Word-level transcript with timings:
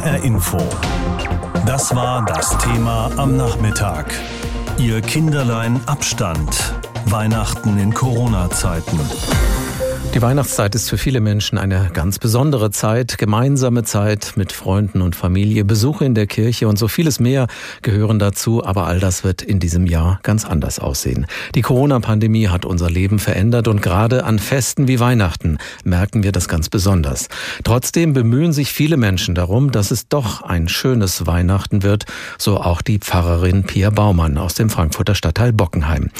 HR 0.00 0.24
Info. 0.24 0.58
Das 1.66 1.94
war 1.94 2.24
das 2.24 2.56
Thema 2.58 3.10
am 3.18 3.36
Nachmittag. 3.36 4.06
Ihr 4.78 5.02
Kinderlein 5.02 5.78
Abstand. 5.86 6.74
Weihnachten 7.04 7.76
in 7.76 7.92
Corona-Zeiten. 7.92 8.98
Die 10.12 10.22
Weihnachtszeit 10.22 10.74
ist 10.74 10.90
für 10.90 10.98
viele 10.98 11.20
Menschen 11.20 11.56
eine 11.56 11.88
ganz 11.94 12.18
besondere 12.18 12.72
Zeit, 12.72 13.16
gemeinsame 13.16 13.84
Zeit 13.84 14.32
mit 14.34 14.50
Freunden 14.50 15.02
und 15.02 15.14
Familie, 15.14 15.64
Besuche 15.64 16.04
in 16.04 16.16
der 16.16 16.26
Kirche 16.26 16.66
und 16.66 16.80
so 16.80 16.88
vieles 16.88 17.20
mehr 17.20 17.46
gehören 17.82 18.18
dazu, 18.18 18.64
aber 18.64 18.88
all 18.88 18.98
das 18.98 19.22
wird 19.22 19.40
in 19.40 19.60
diesem 19.60 19.86
Jahr 19.86 20.18
ganz 20.24 20.44
anders 20.44 20.80
aussehen. 20.80 21.26
Die 21.54 21.62
Corona-Pandemie 21.62 22.48
hat 22.48 22.64
unser 22.64 22.90
Leben 22.90 23.20
verändert 23.20 23.68
und 23.68 23.82
gerade 23.82 24.24
an 24.24 24.40
Festen 24.40 24.88
wie 24.88 24.98
Weihnachten 24.98 25.58
merken 25.84 26.24
wir 26.24 26.32
das 26.32 26.48
ganz 26.48 26.68
besonders. 26.68 27.28
Trotzdem 27.62 28.12
bemühen 28.12 28.52
sich 28.52 28.72
viele 28.72 28.96
Menschen 28.96 29.36
darum, 29.36 29.70
dass 29.70 29.92
es 29.92 30.08
doch 30.08 30.42
ein 30.42 30.68
schönes 30.68 31.28
Weihnachten 31.28 31.84
wird, 31.84 32.04
so 32.36 32.60
auch 32.60 32.82
die 32.82 32.98
Pfarrerin 32.98 33.62
Pia 33.62 33.90
Baumann 33.90 34.38
aus 34.38 34.54
dem 34.54 34.70
Frankfurter 34.70 35.14
Stadtteil 35.14 35.52
Bockenheim. 35.52 36.10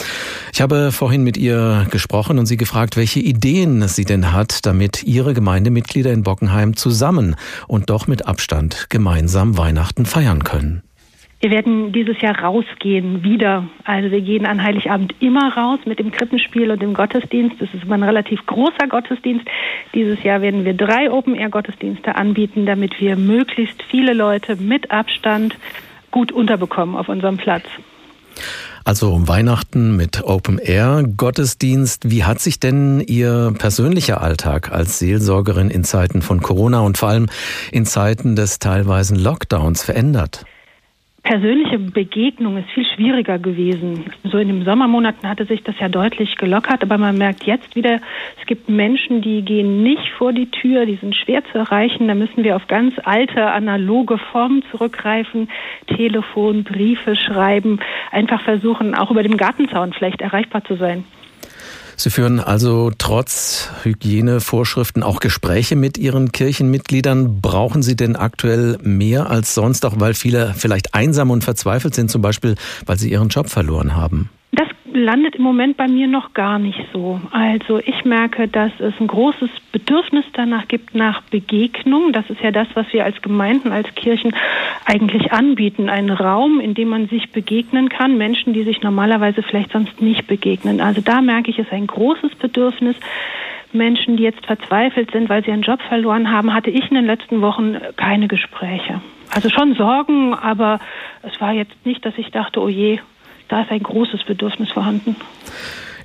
Ich 0.52 0.60
habe 0.60 0.92
vorhin 0.92 1.24
mit 1.24 1.36
ihr 1.36 1.88
gesprochen 1.90 2.38
und 2.38 2.46
sie 2.46 2.56
gefragt, 2.56 2.96
welche 2.96 3.18
Ideen 3.18 3.79
sie 3.88 4.04
denn 4.04 4.32
hat, 4.32 4.66
damit 4.66 5.02
ihre 5.04 5.34
Gemeindemitglieder 5.34 6.12
in 6.12 6.22
Bockenheim 6.22 6.76
zusammen 6.76 7.36
und 7.66 7.90
doch 7.90 8.06
mit 8.06 8.26
Abstand 8.26 8.86
gemeinsam 8.90 9.56
Weihnachten 9.58 10.06
feiern 10.06 10.44
können. 10.44 10.82
Wir 11.40 11.50
werden 11.50 11.92
dieses 11.92 12.20
Jahr 12.20 12.38
rausgehen, 12.38 13.24
wieder. 13.24 13.66
Also 13.84 14.10
wir 14.10 14.20
gehen 14.20 14.44
an 14.44 14.62
Heiligabend 14.62 15.14
immer 15.20 15.56
raus 15.56 15.78
mit 15.86 15.98
dem 15.98 16.10
Krippenspiel 16.10 16.70
und 16.70 16.82
dem 16.82 16.92
Gottesdienst. 16.92 17.56
Das 17.58 17.72
ist 17.72 17.84
immer 17.84 17.94
ein 17.94 18.02
relativ 18.02 18.44
großer 18.44 18.86
Gottesdienst. 18.88 19.46
Dieses 19.94 20.22
Jahr 20.22 20.42
werden 20.42 20.66
wir 20.66 20.74
drei 20.74 21.10
Open-Air-Gottesdienste 21.10 22.14
anbieten, 22.14 22.66
damit 22.66 23.00
wir 23.00 23.16
möglichst 23.16 23.82
viele 23.84 24.12
Leute 24.12 24.56
mit 24.56 24.90
Abstand 24.90 25.56
gut 26.10 26.30
unterbekommen 26.30 26.94
auf 26.94 27.08
unserem 27.08 27.38
Platz. 27.38 27.64
Also 28.84 29.12
um 29.12 29.28
Weihnachten 29.28 29.96
mit 29.96 30.24
Open 30.24 30.58
Air 30.58 31.04
Gottesdienst. 31.16 32.10
Wie 32.10 32.24
hat 32.24 32.40
sich 32.40 32.60
denn 32.60 33.00
Ihr 33.00 33.54
persönlicher 33.58 34.20
Alltag 34.20 34.72
als 34.72 34.98
Seelsorgerin 34.98 35.70
in 35.70 35.84
Zeiten 35.84 36.22
von 36.22 36.40
Corona 36.40 36.80
und 36.80 36.98
vor 36.98 37.10
allem 37.10 37.26
in 37.70 37.86
Zeiten 37.86 38.36
des 38.36 38.58
teilweisen 38.58 39.16
Lockdowns 39.16 39.82
verändert? 39.82 40.44
Persönliche 41.22 41.78
Begegnung 41.78 42.56
ist 42.56 42.70
viel 42.70 42.86
schwieriger 42.86 43.38
gewesen. 43.38 44.04
So 44.24 44.38
in 44.38 44.48
den 44.48 44.64
Sommermonaten 44.64 45.28
hatte 45.28 45.44
sich 45.44 45.62
das 45.62 45.74
ja 45.78 45.88
deutlich 45.88 46.36
gelockert, 46.36 46.82
aber 46.82 46.98
man 46.98 47.18
merkt 47.18 47.44
jetzt 47.44 47.76
wieder, 47.76 48.00
es 48.40 48.46
gibt 48.46 48.68
Menschen, 48.68 49.20
die 49.20 49.42
gehen 49.42 49.82
nicht 49.82 50.08
vor 50.16 50.32
die 50.32 50.50
Tür, 50.50 50.86
die 50.86 50.96
sind 50.96 51.14
schwer 51.14 51.42
zu 51.52 51.58
erreichen. 51.58 52.08
Da 52.08 52.14
müssen 52.14 52.42
wir 52.42 52.56
auf 52.56 52.66
ganz 52.68 52.94
alte, 53.04 53.46
analoge 53.46 54.18
Formen 54.18 54.62
zurückgreifen. 54.70 55.48
Telefon, 55.86 56.64
Briefe 56.64 57.16
schreiben, 57.16 57.80
einfach 58.10 58.42
versuchen, 58.42 58.94
auch 58.94 59.10
über 59.10 59.22
dem 59.22 59.36
Gartenzaun 59.36 59.92
vielleicht 59.92 60.22
erreichbar 60.22 60.64
zu 60.64 60.76
sein. 60.76 61.04
Sie 62.00 62.08
führen 62.08 62.40
also 62.40 62.90
trotz 62.96 63.68
Hygienevorschriften 63.82 65.02
auch 65.02 65.20
Gespräche 65.20 65.76
mit 65.76 65.98
Ihren 65.98 66.32
Kirchenmitgliedern. 66.32 67.42
Brauchen 67.42 67.82
Sie 67.82 67.94
denn 67.94 68.16
aktuell 68.16 68.78
mehr 68.80 69.28
als 69.28 69.54
sonst, 69.54 69.84
auch 69.84 70.00
weil 70.00 70.14
viele 70.14 70.54
vielleicht 70.56 70.94
einsam 70.94 71.30
und 71.30 71.44
verzweifelt 71.44 71.94
sind, 71.94 72.10
zum 72.10 72.22
Beispiel 72.22 72.54
weil 72.86 72.98
sie 72.98 73.10
ihren 73.10 73.28
Job 73.28 73.50
verloren 73.50 73.96
haben? 73.96 74.30
Landet 74.92 75.36
im 75.36 75.42
Moment 75.42 75.76
bei 75.76 75.88
mir 75.88 76.06
noch 76.06 76.34
gar 76.34 76.58
nicht 76.58 76.80
so. 76.92 77.20
Also 77.30 77.78
ich 77.78 78.04
merke, 78.04 78.48
dass 78.48 78.72
es 78.80 78.94
ein 79.00 79.06
großes 79.06 79.50
Bedürfnis 79.72 80.24
danach 80.32 80.68
gibt 80.68 80.94
nach 80.94 81.22
Begegnung. 81.22 82.12
Das 82.12 82.28
ist 82.30 82.40
ja 82.40 82.50
das, 82.50 82.68
was 82.74 82.86
wir 82.92 83.04
als 83.04 83.20
Gemeinden, 83.22 83.72
als 83.72 83.94
Kirchen 83.94 84.34
eigentlich 84.84 85.32
anbieten. 85.32 85.88
Ein 85.88 86.10
Raum, 86.10 86.60
in 86.60 86.74
dem 86.74 86.88
man 86.88 87.08
sich 87.08 87.30
begegnen 87.30 87.88
kann. 87.88 88.18
Menschen, 88.18 88.52
die 88.52 88.64
sich 88.64 88.82
normalerweise 88.82 89.42
vielleicht 89.42 89.72
sonst 89.72 90.00
nicht 90.00 90.26
begegnen. 90.26 90.80
Also 90.80 91.00
da 91.00 91.20
merke 91.20 91.50
ich, 91.50 91.58
es 91.58 91.70
ein 91.70 91.86
großes 91.86 92.34
Bedürfnis. 92.36 92.96
Menschen, 93.72 94.16
die 94.16 94.24
jetzt 94.24 94.44
verzweifelt 94.46 95.10
sind, 95.12 95.28
weil 95.28 95.44
sie 95.44 95.52
einen 95.52 95.62
Job 95.62 95.80
verloren 95.82 96.30
haben, 96.30 96.52
hatte 96.52 96.70
ich 96.70 96.88
in 96.88 96.96
den 96.96 97.06
letzten 97.06 97.40
Wochen 97.40 97.76
keine 97.96 98.26
Gespräche. 98.26 99.00
Also 99.32 99.48
schon 99.48 99.74
Sorgen, 99.74 100.34
aber 100.34 100.80
es 101.22 101.40
war 101.40 101.52
jetzt 101.52 101.86
nicht, 101.86 102.04
dass 102.04 102.18
ich 102.18 102.30
dachte, 102.30 102.60
oh 102.60 102.68
je, 102.68 102.98
da 103.50 103.62
ist 103.62 103.70
ein 103.70 103.82
großes 103.82 104.24
Bedürfnis 104.24 104.70
vorhanden. 104.72 105.16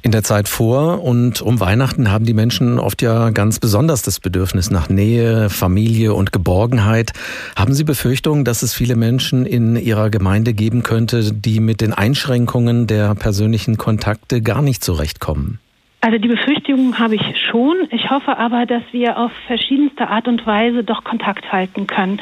In 0.02 0.12
der 0.12 0.22
Zeit 0.22 0.48
vor 0.48 1.04
und 1.04 1.42
um 1.42 1.60
Weihnachten 1.60 2.12
haben 2.12 2.26
die 2.26 2.36
Menschen 2.36 2.78
oft 2.78 3.02
ja 3.02 3.32
ganz 3.32 3.60
besonders 3.60 4.04
das 4.04 4.20
Bedürfnis 4.20 4.70
nach 4.70 4.88
Nähe, 4.88 5.50
Familie 5.50 6.14
und 6.14 6.32
Geborgenheit. 6.32 7.14
Haben 7.56 7.74
Sie 7.74 7.84
Befürchtungen, 7.84 8.46
dass 8.46 8.62
es 8.62 8.76
viele 8.76 8.96
Menschen 8.96 9.48
in 9.48 9.76
Ihrer 9.76 10.12
Gemeinde 10.12 10.54
geben 10.54 10.84
könnte, 10.84 11.34
die 11.34 11.60
mit 11.60 11.82
den 11.82 11.92
Einschränkungen 11.92 12.86
der 12.86 13.16
persönlichen 13.16 13.78
Kontakte 13.78 14.44
gar 14.44 14.62
nicht 14.62 14.84
zurechtkommen? 14.84 15.60
Also 16.06 16.20
die 16.20 16.28
Befürchtungen 16.28 17.00
habe 17.00 17.16
ich 17.16 17.24
schon. 17.50 17.88
Ich 17.90 18.12
hoffe 18.12 18.38
aber, 18.38 18.68
dass 18.68 18.84
wir 18.92 19.18
auf 19.18 19.32
verschiedenste 19.48 20.08
Art 20.08 20.28
und 20.28 20.46
Weise 20.46 20.84
doch 20.84 21.04
Kontakt 21.04 21.52
halten 21.52 21.88
können. 21.88 22.22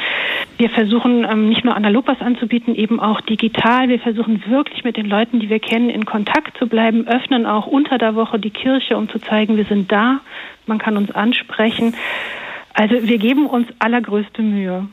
Wir 0.56 0.70
versuchen 0.70 1.26
ähm, 1.30 1.50
nicht 1.50 1.66
nur 1.66 1.76
analog 1.76 2.06
was 2.06 2.18
anzubieten, 2.22 2.74
eben 2.74 2.98
auch 2.98 3.20
digital. 3.20 3.90
Wir 3.90 4.00
versuchen 4.00 4.42
wirklich 4.48 4.84
mit 4.84 4.96
den 4.96 5.04
Leuten, 5.04 5.38
die 5.38 5.50
wir 5.50 5.58
kennen, 5.58 5.90
in 5.90 6.06
Kontakt 6.06 6.56
zu 6.56 6.66
bleiben, 6.66 7.06
öffnen 7.06 7.44
auch 7.44 7.66
unter 7.66 7.98
der 7.98 8.14
Woche 8.14 8.38
die 8.38 8.48
Kirche, 8.48 8.96
um 8.96 9.10
zu 9.10 9.18
zeigen, 9.18 9.58
wir 9.58 9.66
sind 9.66 9.92
da, 9.92 10.20
man 10.64 10.78
kann 10.78 10.96
uns 10.96 11.10
ansprechen. 11.10 11.94
Also 12.72 13.06
wir 13.06 13.18
geben 13.18 13.44
uns 13.44 13.68
allergrößte 13.80 14.40
Mühe. 14.40 14.88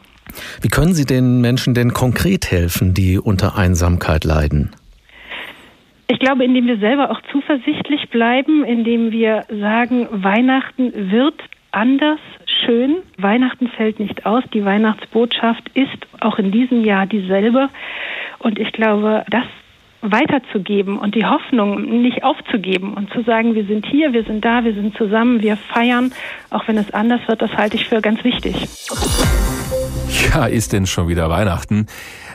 Wie 0.59 0.67
können 0.67 0.93
Sie 0.93 1.05
den 1.05 1.39
Menschen 1.39 1.73
denn 1.73 1.93
konkret 1.93 2.51
helfen, 2.51 2.93
die 2.93 3.17
unter 3.17 3.57
Einsamkeit 3.57 4.25
leiden? 4.25 4.71
Ich 6.11 6.19
glaube, 6.19 6.43
indem 6.43 6.67
wir 6.67 6.77
selber 6.77 7.09
auch 7.09 7.21
zuversichtlich 7.31 8.09
bleiben, 8.09 8.65
indem 8.65 9.13
wir 9.13 9.45
sagen, 9.49 10.09
Weihnachten 10.11 11.09
wird 11.09 11.41
anders 11.71 12.19
schön. 12.65 12.97
Weihnachten 13.17 13.69
fällt 13.69 14.01
nicht 14.01 14.25
aus. 14.25 14.43
Die 14.53 14.65
Weihnachtsbotschaft 14.65 15.71
ist 15.73 15.87
auch 16.19 16.37
in 16.37 16.51
diesem 16.51 16.83
Jahr 16.83 17.05
dieselbe. 17.05 17.69
Und 18.39 18.59
ich 18.59 18.73
glaube, 18.73 19.23
das 19.29 19.45
weiterzugeben 20.01 20.99
und 20.99 21.15
die 21.15 21.25
Hoffnung 21.25 22.01
nicht 22.01 22.25
aufzugeben 22.25 22.93
und 22.95 23.09
zu 23.13 23.23
sagen, 23.23 23.55
wir 23.55 23.63
sind 23.63 23.85
hier, 23.85 24.11
wir 24.11 24.25
sind 24.25 24.43
da, 24.43 24.65
wir 24.65 24.73
sind 24.73 24.97
zusammen, 24.97 25.41
wir 25.41 25.55
feiern, 25.55 26.11
auch 26.49 26.67
wenn 26.67 26.77
es 26.77 26.91
anders 26.93 27.21
wird, 27.27 27.41
das 27.41 27.55
halte 27.55 27.77
ich 27.77 27.87
für 27.87 28.01
ganz 28.01 28.21
wichtig. 28.25 28.67
Ja, 30.33 30.45
ist 30.45 30.73
denn 30.73 30.87
schon 30.87 31.07
wieder 31.07 31.29
Weihnachten? 31.29 31.85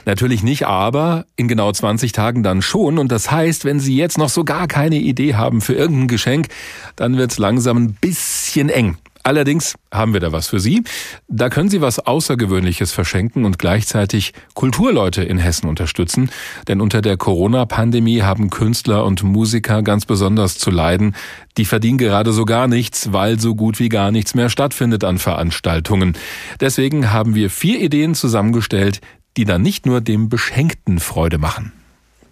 Natürlich 0.07 0.45
nicht, 0.45 0.67
aber 0.67 1.27
in 1.35 1.49
genau 1.49 1.71
20 1.73 2.13
Tagen 2.13 2.45
dann 2.45 2.63
schon. 2.63 2.99
Und 2.99 3.11
das 3.11 3.31
heißt, 3.31 3.65
wenn 3.65 3.81
Sie 3.81 3.97
jetzt 3.97 4.19
noch 4.19 4.29
so 4.29 4.45
gar 4.45 4.69
keine 4.69 4.97
Idee 4.97 5.35
haben 5.35 5.61
für 5.61 5.75
irgendein 5.75 6.09
Geschenk, 6.09 6.47
dann 6.95 7.17
wird 7.19 7.33
es 7.33 7.39
langsam 7.39 7.77
ein 7.77 7.95
bisschen 7.95 8.69
eng. 8.69 8.97
Allerdings 9.25 9.75
haben 9.93 10.13
wir 10.13 10.21
da 10.21 10.31
was 10.31 10.47
für 10.47 10.61
Sie. 10.61 10.85
Da 11.27 11.49
können 11.49 11.69
Sie 11.69 11.81
was 11.81 11.99
Außergewöhnliches 11.99 12.93
verschenken 12.93 13.45
und 13.45 13.59
gleichzeitig 13.59 14.33
Kulturleute 14.55 15.25
in 15.25 15.39
Hessen 15.39 15.69
unterstützen. 15.69 16.31
Denn 16.69 16.81
unter 16.81 17.03
der 17.03 17.17
Corona-Pandemie 17.17 18.23
haben 18.23 18.51
Künstler 18.51 19.05
und 19.05 19.25
Musiker 19.25 19.83
ganz 19.83 20.07
besonders 20.07 20.59
zu 20.59 20.71
leiden. 20.71 21.17
Die 21.57 21.65
verdienen 21.65 21.99
gerade 21.99 22.33
so 22.33 22.45
gar 22.45 22.69
nichts, 22.69 23.13
weil 23.13 23.41
so 23.41 23.57
gut 23.57 23.81
wie 23.81 23.89
gar 23.89 24.13
nichts 24.13 24.37
mehr 24.37 24.49
stattfindet 24.49 25.03
an 25.03 25.19
Veranstaltungen. 25.19 26.17
Deswegen 26.61 27.13
haben 27.13 27.35
wir 27.35 27.51
vier 27.51 27.81
Ideen 27.81 28.15
zusammengestellt, 28.15 29.01
die 29.37 29.45
dann 29.45 29.63
nicht 29.63 29.87
nur 29.87 30.01
dem 30.01 30.29
Beschenkten 30.29 30.99
Freude 30.99 31.39
machen. 31.39 31.73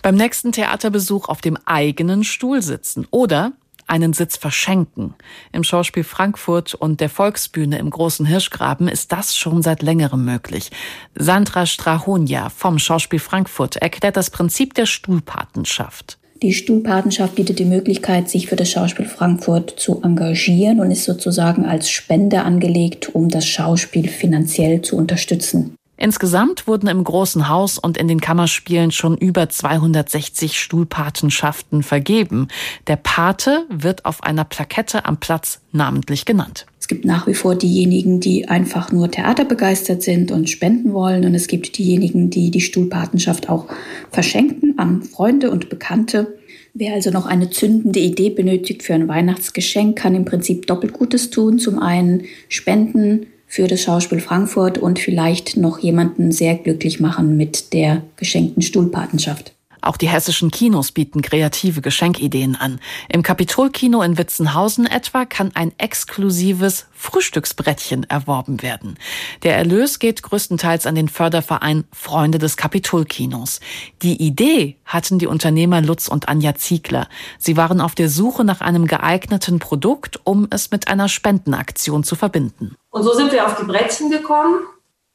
Beim 0.02 0.16
nächsten 0.16 0.52
Theaterbesuch 0.52 1.28
auf 1.28 1.40
dem 1.40 1.56
eigenen 1.64 2.24
Stuhl 2.24 2.62
sitzen 2.62 3.06
oder 3.10 3.52
einen 3.86 4.12
Sitz 4.12 4.36
verschenken. 4.36 5.14
Im 5.52 5.64
Schauspiel 5.64 6.04
Frankfurt 6.04 6.74
und 6.74 7.00
der 7.00 7.10
Volksbühne 7.10 7.78
im 7.78 7.90
Großen 7.90 8.26
Hirschgraben 8.26 8.88
ist 8.88 9.12
das 9.12 9.36
schon 9.36 9.62
seit 9.62 9.82
längerem 9.82 10.24
möglich. 10.24 10.70
Sandra 11.14 11.66
Strahonia 11.66 12.48
vom 12.48 12.78
Schauspiel 12.78 13.18
Frankfurt 13.18 13.76
erklärt 13.76 14.16
das 14.16 14.30
Prinzip 14.30 14.74
der 14.74 14.86
Stuhlpatenschaft. 14.86 16.18
Die 16.42 16.52
Stuhlpatenschaft 16.52 17.36
bietet 17.36 17.58
die 17.58 17.64
Möglichkeit, 17.64 18.28
sich 18.28 18.48
für 18.48 18.56
das 18.56 18.70
Schauspiel 18.70 19.06
Frankfurt 19.06 19.70
zu 19.78 20.02
engagieren 20.02 20.80
und 20.80 20.90
ist 20.90 21.04
sozusagen 21.04 21.64
als 21.64 21.88
Spende 21.88 22.42
angelegt, 22.42 23.14
um 23.14 23.28
das 23.28 23.46
Schauspiel 23.46 24.08
finanziell 24.08 24.82
zu 24.82 24.96
unterstützen. 24.96 25.76
Insgesamt 25.96 26.66
wurden 26.66 26.88
im 26.88 27.04
Großen 27.04 27.48
Haus 27.48 27.78
und 27.78 27.96
in 27.96 28.08
den 28.08 28.20
Kammerspielen 28.20 28.90
schon 28.90 29.16
über 29.16 29.48
260 29.48 30.60
Stuhlpatenschaften 30.60 31.82
vergeben. 31.82 32.48
Der 32.88 32.96
Pate 32.96 33.64
wird 33.70 34.04
auf 34.04 34.22
einer 34.22 34.44
Plakette 34.44 35.04
am 35.04 35.18
Platz 35.18 35.60
namentlich 35.72 36.24
genannt. 36.24 36.66
Es 36.80 36.88
gibt 36.88 37.04
nach 37.04 37.26
wie 37.26 37.34
vor 37.34 37.54
diejenigen, 37.54 38.20
die 38.20 38.48
einfach 38.48 38.92
nur 38.92 39.10
theaterbegeistert 39.10 40.02
sind 40.02 40.30
und 40.30 40.50
spenden 40.50 40.92
wollen. 40.92 41.24
Und 41.24 41.34
es 41.34 41.46
gibt 41.46 41.78
diejenigen, 41.78 42.28
die 42.28 42.50
die 42.50 42.60
Stuhlpatenschaft 42.60 43.48
auch 43.48 43.68
verschenken 44.10 44.78
an 44.78 45.02
Freunde 45.02 45.50
und 45.50 45.70
Bekannte. 45.70 46.36
Wer 46.74 46.94
also 46.94 47.10
noch 47.10 47.26
eine 47.26 47.50
zündende 47.50 48.00
Idee 48.00 48.30
benötigt 48.30 48.82
für 48.82 48.94
ein 48.94 49.06
Weihnachtsgeschenk, 49.06 49.96
kann 49.96 50.16
im 50.16 50.24
Prinzip 50.24 50.66
doppelt 50.66 50.92
Gutes 50.92 51.30
tun. 51.30 51.60
Zum 51.60 51.78
einen 51.78 52.24
spenden 52.48 53.26
für 53.54 53.68
das 53.68 53.82
Schauspiel 53.82 54.18
Frankfurt 54.18 54.78
und 54.78 54.98
vielleicht 54.98 55.56
noch 55.56 55.78
jemanden 55.78 56.32
sehr 56.32 56.56
glücklich 56.56 56.98
machen 56.98 57.36
mit 57.36 57.72
der 57.72 58.02
geschenkten 58.16 58.62
Stuhlpatenschaft. 58.62 59.53
Auch 59.84 59.98
die 59.98 60.08
hessischen 60.08 60.50
Kinos 60.50 60.92
bieten 60.92 61.20
kreative 61.20 61.82
Geschenkideen 61.82 62.56
an. 62.56 62.80
Im 63.10 63.22
Kapitolkino 63.22 64.00
in 64.00 64.16
Witzenhausen 64.16 64.86
etwa 64.86 65.26
kann 65.26 65.52
ein 65.54 65.72
exklusives 65.76 66.86
Frühstücksbrettchen 66.92 68.04
erworben 68.04 68.62
werden. 68.62 68.98
Der 69.42 69.56
Erlös 69.56 69.98
geht 69.98 70.22
größtenteils 70.22 70.86
an 70.86 70.94
den 70.94 71.10
Förderverein 71.10 71.84
Freunde 71.92 72.38
des 72.38 72.56
Kapitolkinos. 72.56 73.60
Die 74.00 74.22
Idee 74.22 74.78
hatten 74.86 75.18
die 75.18 75.26
Unternehmer 75.26 75.82
Lutz 75.82 76.08
und 76.08 76.30
Anja 76.30 76.54
Ziegler. 76.54 77.06
Sie 77.38 77.58
waren 77.58 77.82
auf 77.82 77.94
der 77.94 78.08
Suche 78.08 78.42
nach 78.42 78.62
einem 78.62 78.86
geeigneten 78.86 79.58
Produkt, 79.58 80.18
um 80.24 80.46
es 80.48 80.70
mit 80.70 80.88
einer 80.88 81.10
Spendenaktion 81.10 82.04
zu 82.04 82.16
verbinden. 82.16 82.76
Und 82.88 83.02
so 83.02 83.12
sind 83.12 83.32
wir 83.32 83.44
auf 83.44 83.56
die 83.60 83.66
Brettchen 83.66 84.10
gekommen, 84.10 84.60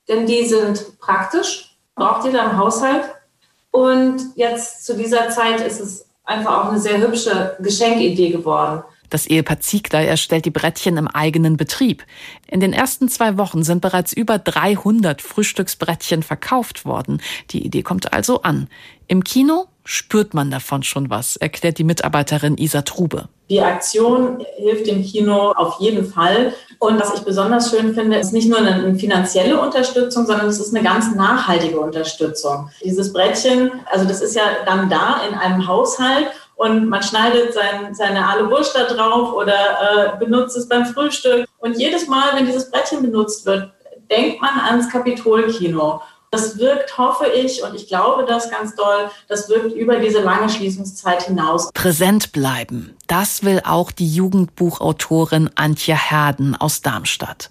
denn 0.07 0.27
die 0.27 0.45
sind 0.45 0.99
praktisch, 0.99 1.75
braucht 1.95 2.25
jeder 2.25 2.43
im 2.43 2.57
Haushalt 2.57 3.03
und 3.71 4.19
jetzt 4.35 4.85
zu 4.85 4.95
dieser 4.95 5.29
Zeit 5.29 5.61
ist 5.61 5.79
es 5.79 6.09
einfach 6.23 6.65
auch 6.65 6.71
eine 6.71 6.79
sehr 6.79 6.99
hübsche 6.99 7.55
Geschenkidee 7.59 8.29
geworden. 8.29 8.83
Das 9.09 9.25
Ehepaar 9.25 9.59
Ziegler 9.59 10.01
erstellt 10.01 10.45
die 10.45 10.51
Brettchen 10.51 10.97
im 10.97 11.07
eigenen 11.07 11.57
Betrieb. 11.57 12.05
In 12.47 12.59
den 12.59 12.73
ersten 12.73 13.09
zwei 13.09 13.37
Wochen 13.37 13.63
sind 13.63 13.81
bereits 13.81 14.13
über 14.13 14.37
300 14.37 15.21
Frühstücksbrettchen 15.21 16.21
verkauft 16.21 16.85
worden. 16.85 17.21
Die 17.49 17.65
Idee 17.65 17.81
kommt 17.81 18.13
also 18.13 18.43
an. 18.43 18.67
Im 19.07 19.23
Kino 19.23 19.65
spürt 19.83 20.35
man 20.35 20.51
davon 20.51 20.83
schon 20.83 21.09
was, 21.09 21.35
erklärt 21.35 21.79
die 21.79 21.83
Mitarbeiterin 21.83 22.57
Isa 22.57 22.83
Trube. 22.83 23.27
Die 23.49 23.61
Aktion 23.61 24.45
hilft 24.57 24.85
dem 24.85 25.03
Kino 25.03 25.53
auf 25.53 25.79
jeden 25.79 26.05
Fall. 26.05 26.53
Und 26.79 26.97
was 26.99 27.13
ich 27.13 27.21
besonders 27.21 27.69
schön 27.69 27.93
finde, 27.93 28.17
ist 28.17 28.31
nicht 28.31 28.49
nur 28.49 28.59
eine 28.59 28.95
finanzielle 28.95 29.59
Unterstützung, 29.59 30.25
sondern 30.25 30.47
es 30.47 30.61
ist 30.61 30.73
eine 30.73 30.83
ganz 30.83 31.13
nachhaltige 31.13 31.77
Unterstützung. 31.77 32.69
Dieses 32.81 33.11
Brettchen, 33.11 33.71
also 33.91 34.05
das 34.05 34.21
ist 34.21 34.33
ja 34.33 34.43
dann 34.65 34.89
da 34.89 35.21
in 35.29 35.35
einem 35.35 35.67
Haushalt 35.67 36.27
und 36.55 36.87
man 36.87 37.03
schneidet 37.03 37.53
sein, 37.53 37.93
seine 37.93 38.21
Wurst 38.49 38.75
da 38.75 38.85
drauf 38.85 39.33
oder 39.33 39.53
äh, 39.53 40.17
benutzt 40.19 40.55
es 40.55 40.69
beim 40.69 40.85
Frühstück. 40.85 41.45
Und 41.59 41.77
jedes 41.77 42.07
Mal, 42.07 42.29
wenn 42.35 42.45
dieses 42.45 42.71
Brettchen 42.71 43.01
benutzt 43.01 43.45
wird, 43.45 43.71
denkt 44.09 44.41
man 44.41 44.57
ans 44.65 44.89
Kapitolkino. 44.89 46.01
Das 46.31 46.59
wirkt, 46.59 46.97
hoffe 46.97 47.25
ich, 47.27 47.63
und 47.63 47.73
ich 47.73 47.87
glaube 47.87 48.23
das 48.25 48.51
ganz 48.51 48.75
doll, 48.75 49.09
das 49.27 49.49
wirkt 49.49 49.73
über 49.73 49.99
diese 49.99 50.21
lange 50.21 50.47
Schließungszeit 50.47 51.23
hinaus. 51.23 51.71
Präsent 51.73 52.31
bleiben, 52.31 52.95
das 53.07 53.43
will 53.43 53.61
auch 53.65 53.91
die 53.91 54.13
Jugendbuchautorin 54.13 55.49
Antje 55.55 55.95
Herden 55.95 56.55
aus 56.55 56.81
Darmstadt. 56.81 57.49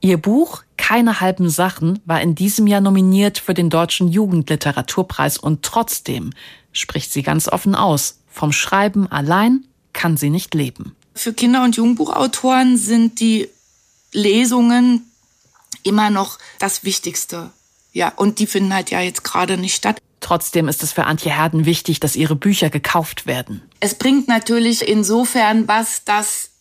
Ihr 0.00 0.18
Buch 0.18 0.64
Keine 0.76 1.20
halben 1.20 1.48
Sachen 1.48 2.00
war 2.04 2.20
in 2.20 2.34
diesem 2.34 2.66
Jahr 2.66 2.80
nominiert 2.80 3.38
für 3.38 3.54
den 3.54 3.70
Deutschen 3.70 4.08
Jugendliteraturpreis 4.08 5.38
und 5.38 5.62
trotzdem 5.62 6.32
spricht 6.72 7.12
sie 7.12 7.22
ganz 7.22 7.46
offen 7.46 7.76
aus. 7.76 8.18
Vom 8.28 8.50
Schreiben 8.50 9.06
allein 9.06 9.64
kann 9.92 10.16
sie 10.16 10.30
nicht 10.30 10.54
leben. 10.54 10.96
Für 11.14 11.32
Kinder- 11.32 11.62
und 11.62 11.76
Jugendbuchautoren 11.76 12.76
sind 12.76 13.20
die 13.20 13.48
Lesungen 14.12 15.08
immer 15.84 16.10
noch 16.10 16.38
das 16.58 16.82
Wichtigste. 16.82 17.50
Ja, 17.92 18.12
und 18.16 18.38
die 18.38 18.46
finden 18.46 18.74
halt 18.74 18.90
ja 18.90 19.00
jetzt 19.00 19.24
gerade 19.24 19.56
nicht 19.56 19.74
statt. 19.74 19.98
Trotzdem 20.20 20.68
ist 20.68 20.82
es 20.82 20.92
für 20.92 21.04
Antje 21.04 21.32
Herden 21.32 21.66
wichtig, 21.66 22.00
dass 22.00 22.16
ihre 22.16 22.36
Bücher 22.36 22.70
gekauft 22.70 23.26
werden. 23.26 23.62
Es 23.80 23.94
bringt 23.94 24.28
natürlich 24.28 24.88
insofern 24.88 25.66
was, 25.66 26.04
dass 26.04 26.52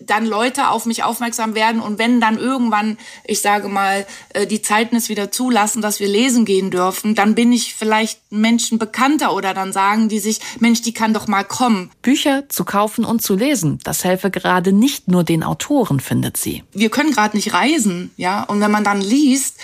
dann 0.00 0.24
Leute 0.24 0.70
auf 0.70 0.86
mich 0.86 1.02
aufmerksam 1.02 1.54
werden 1.54 1.80
und 1.80 1.98
wenn 1.98 2.20
dann 2.20 2.38
irgendwann, 2.38 2.96
ich 3.24 3.40
sage 3.40 3.68
mal, 3.68 4.06
äh, 4.30 4.46
die 4.46 4.62
Zeiten 4.62 4.96
es 4.96 5.08
wieder 5.08 5.30
zulassen, 5.30 5.82
dass 5.82 6.00
wir 6.00 6.08
lesen 6.08 6.44
gehen 6.44 6.70
dürfen, 6.70 7.14
dann 7.14 7.34
bin 7.34 7.52
ich 7.52 7.74
vielleicht 7.74 8.20
Menschen 8.30 8.78
bekannter 8.78 9.34
oder 9.34 9.54
dann 9.54 9.72
sagen 9.72 10.08
die 10.08 10.18
sich, 10.18 10.40
Mensch, 10.58 10.82
die 10.82 10.94
kann 10.94 11.12
doch 11.12 11.26
mal 11.26 11.44
kommen. 11.44 11.90
Bücher 12.02 12.48
zu 12.48 12.64
kaufen 12.64 13.04
und 13.04 13.20
zu 13.20 13.36
lesen, 13.36 13.78
das 13.84 14.04
helfe 14.04 14.30
gerade 14.30 14.72
nicht 14.72 15.08
nur 15.08 15.24
den 15.24 15.42
Autoren, 15.42 16.00
findet 16.00 16.36
sie. 16.36 16.64
Wir 16.72 16.90
können 16.90 17.12
gerade 17.12 17.36
nicht 17.36 17.52
reisen, 17.52 18.10
ja, 18.16 18.42
und 18.44 18.60
wenn 18.60 18.70
man 18.70 18.84
dann 18.84 19.00
liest, 19.00 19.56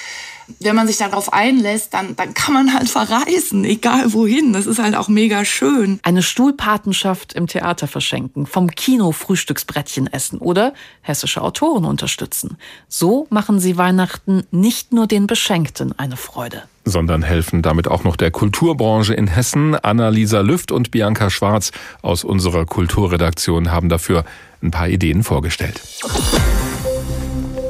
wenn 0.60 0.76
man 0.76 0.86
sich 0.86 0.98
darauf 0.98 1.32
einlässt, 1.32 1.92
dann, 1.94 2.16
dann 2.16 2.34
kann 2.34 2.54
man 2.54 2.74
halt 2.74 2.88
verreisen, 2.88 3.64
egal 3.64 4.12
wohin. 4.12 4.52
Das 4.52 4.66
ist 4.66 4.78
halt 4.78 4.94
auch 4.94 5.08
mega 5.08 5.44
schön. 5.44 6.00
Eine 6.02 6.22
Stuhlpatenschaft 6.22 7.32
im 7.32 7.46
Theater 7.46 7.88
verschenken, 7.88 8.46
vom 8.46 8.70
Kino 8.70 9.12
Frühstücksbrettchen 9.12 10.12
essen 10.12 10.38
oder 10.38 10.72
hessische 11.02 11.42
Autoren 11.42 11.84
unterstützen. 11.84 12.56
So 12.88 13.26
machen 13.30 13.60
sie 13.60 13.76
Weihnachten 13.76 14.44
nicht 14.50 14.92
nur 14.92 15.06
den 15.06 15.26
Beschenkten 15.26 15.98
eine 15.98 16.16
Freude 16.16 16.62
sondern 16.88 17.22
helfen 17.22 17.62
damit 17.62 17.88
auch 17.88 18.04
noch 18.04 18.14
der 18.14 18.30
Kulturbranche 18.30 19.12
in 19.12 19.26
Hessen. 19.26 19.74
Annalisa 19.74 20.40
Lüft 20.40 20.70
und 20.70 20.92
Bianca 20.92 21.30
Schwarz 21.30 21.72
aus 22.00 22.22
unserer 22.22 22.64
Kulturredaktion 22.64 23.72
haben 23.72 23.88
dafür 23.88 24.24
ein 24.62 24.70
paar 24.70 24.88
Ideen 24.88 25.22
vorgestellt. 25.22 25.82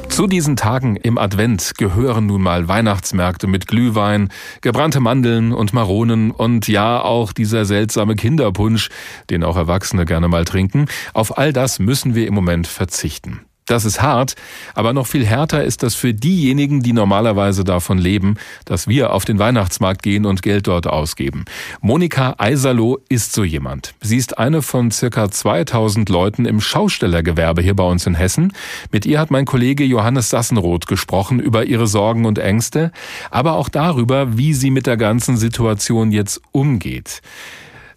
Zu 0.08 0.26
diesen 0.26 0.56
Tagen 0.56 0.96
im 0.96 1.18
Advent 1.18 1.74
gehören 1.76 2.26
nun 2.26 2.40
mal 2.40 2.68
Weihnachtsmärkte 2.68 3.46
mit 3.46 3.66
Glühwein, 3.66 4.30
gebrannte 4.62 5.00
Mandeln 5.00 5.52
und 5.52 5.72
Maronen 5.72 6.30
und 6.30 6.68
ja 6.68 7.02
auch 7.02 7.32
dieser 7.32 7.64
seltsame 7.64 8.14
Kinderpunsch, 8.14 8.88
den 9.28 9.44
auch 9.44 9.56
Erwachsene 9.56 10.06
gerne 10.06 10.28
mal 10.28 10.44
trinken. 10.44 10.86
Auf 11.12 11.36
all 11.36 11.52
das 11.52 11.78
müssen 11.78 12.14
wir 12.14 12.26
im 12.26 12.34
Moment 12.34 12.66
verzichten. 12.66 13.40
Das 13.66 13.84
ist 13.84 14.00
hart, 14.00 14.36
aber 14.74 14.92
noch 14.92 15.08
viel 15.08 15.26
härter 15.26 15.64
ist 15.64 15.82
das 15.82 15.96
für 15.96 16.14
diejenigen, 16.14 16.84
die 16.84 16.92
normalerweise 16.92 17.64
davon 17.64 17.98
leben, 17.98 18.36
dass 18.64 18.86
wir 18.86 19.12
auf 19.12 19.24
den 19.24 19.40
Weihnachtsmarkt 19.40 20.04
gehen 20.04 20.24
und 20.24 20.42
Geld 20.42 20.68
dort 20.68 20.86
ausgeben. 20.86 21.44
Monika 21.80 22.36
Eiserloh 22.38 22.98
ist 23.08 23.32
so 23.32 23.42
jemand. 23.42 23.94
Sie 24.00 24.18
ist 24.18 24.38
eine 24.38 24.62
von 24.62 24.92
circa 24.92 25.32
2000 25.32 26.08
Leuten 26.08 26.44
im 26.44 26.60
Schaustellergewerbe 26.60 27.60
hier 27.60 27.74
bei 27.74 27.82
uns 27.82 28.06
in 28.06 28.14
Hessen. 28.14 28.52
Mit 28.92 29.04
ihr 29.04 29.18
hat 29.18 29.32
mein 29.32 29.46
Kollege 29.46 29.82
Johannes 29.82 30.30
Sassenroth 30.30 30.86
gesprochen 30.86 31.40
über 31.40 31.64
ihre 31.64 31.88
Sorgen 31.88 32.24
und 32.24 32.38
Ängste, 32.38 32.92
aber 33.32 33.54
auch 33.54 33.68
darüber, 33.68 34.38
wie 34.38 34.54
sie 34.54 34.70
mit 34.70 34.86
der 34.86 34.96
ganzen 34.96 35.36
Situation 35.36 36.12
jetzt 36.12 36.40
umgeht. 36.52 37.20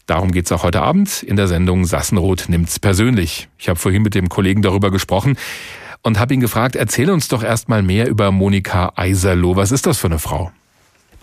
Darum 0.09 0.31
geht's 0.31 0.51
auch 0.51 0.63
heute 0.63 0.81
Abend 0.81 1.21
in 1.21 1.35
der 1.35 1.47
Sendung 1.47 1.85
Sassenroth 1.85 2.49
nimmt's 2.49 2.79
persönlich. 2.79 3.47
Ich 3.59 3.69
habe 3.69 3.77
vorhin 3.77 4.01
mit 4.01 4.15
dem 4.15 4.27
Kollegen 4.27 4.63
darüber 4.63 4.89
gesprochen 4.89 5.37
und 6.01 6.17
habe 6.17 6.33
ihn 6.33 6.39
gefragt, 6.39 6.75
erzähl 6.75 7.11
uns 7.11 7.27
doch 7.27 7.43
erstmal 7.43 7.83
mehr 7.83 8.09
über 8.09 8.31
Monika 8.31 8.93
Eiserloh. 8.95 9.55
Was 9.55 9.71
ist 9.71 9.85
das 9.85 9.99
für 9.99 10.07
eine 10.07 10.17
Frau? 10.17 10.51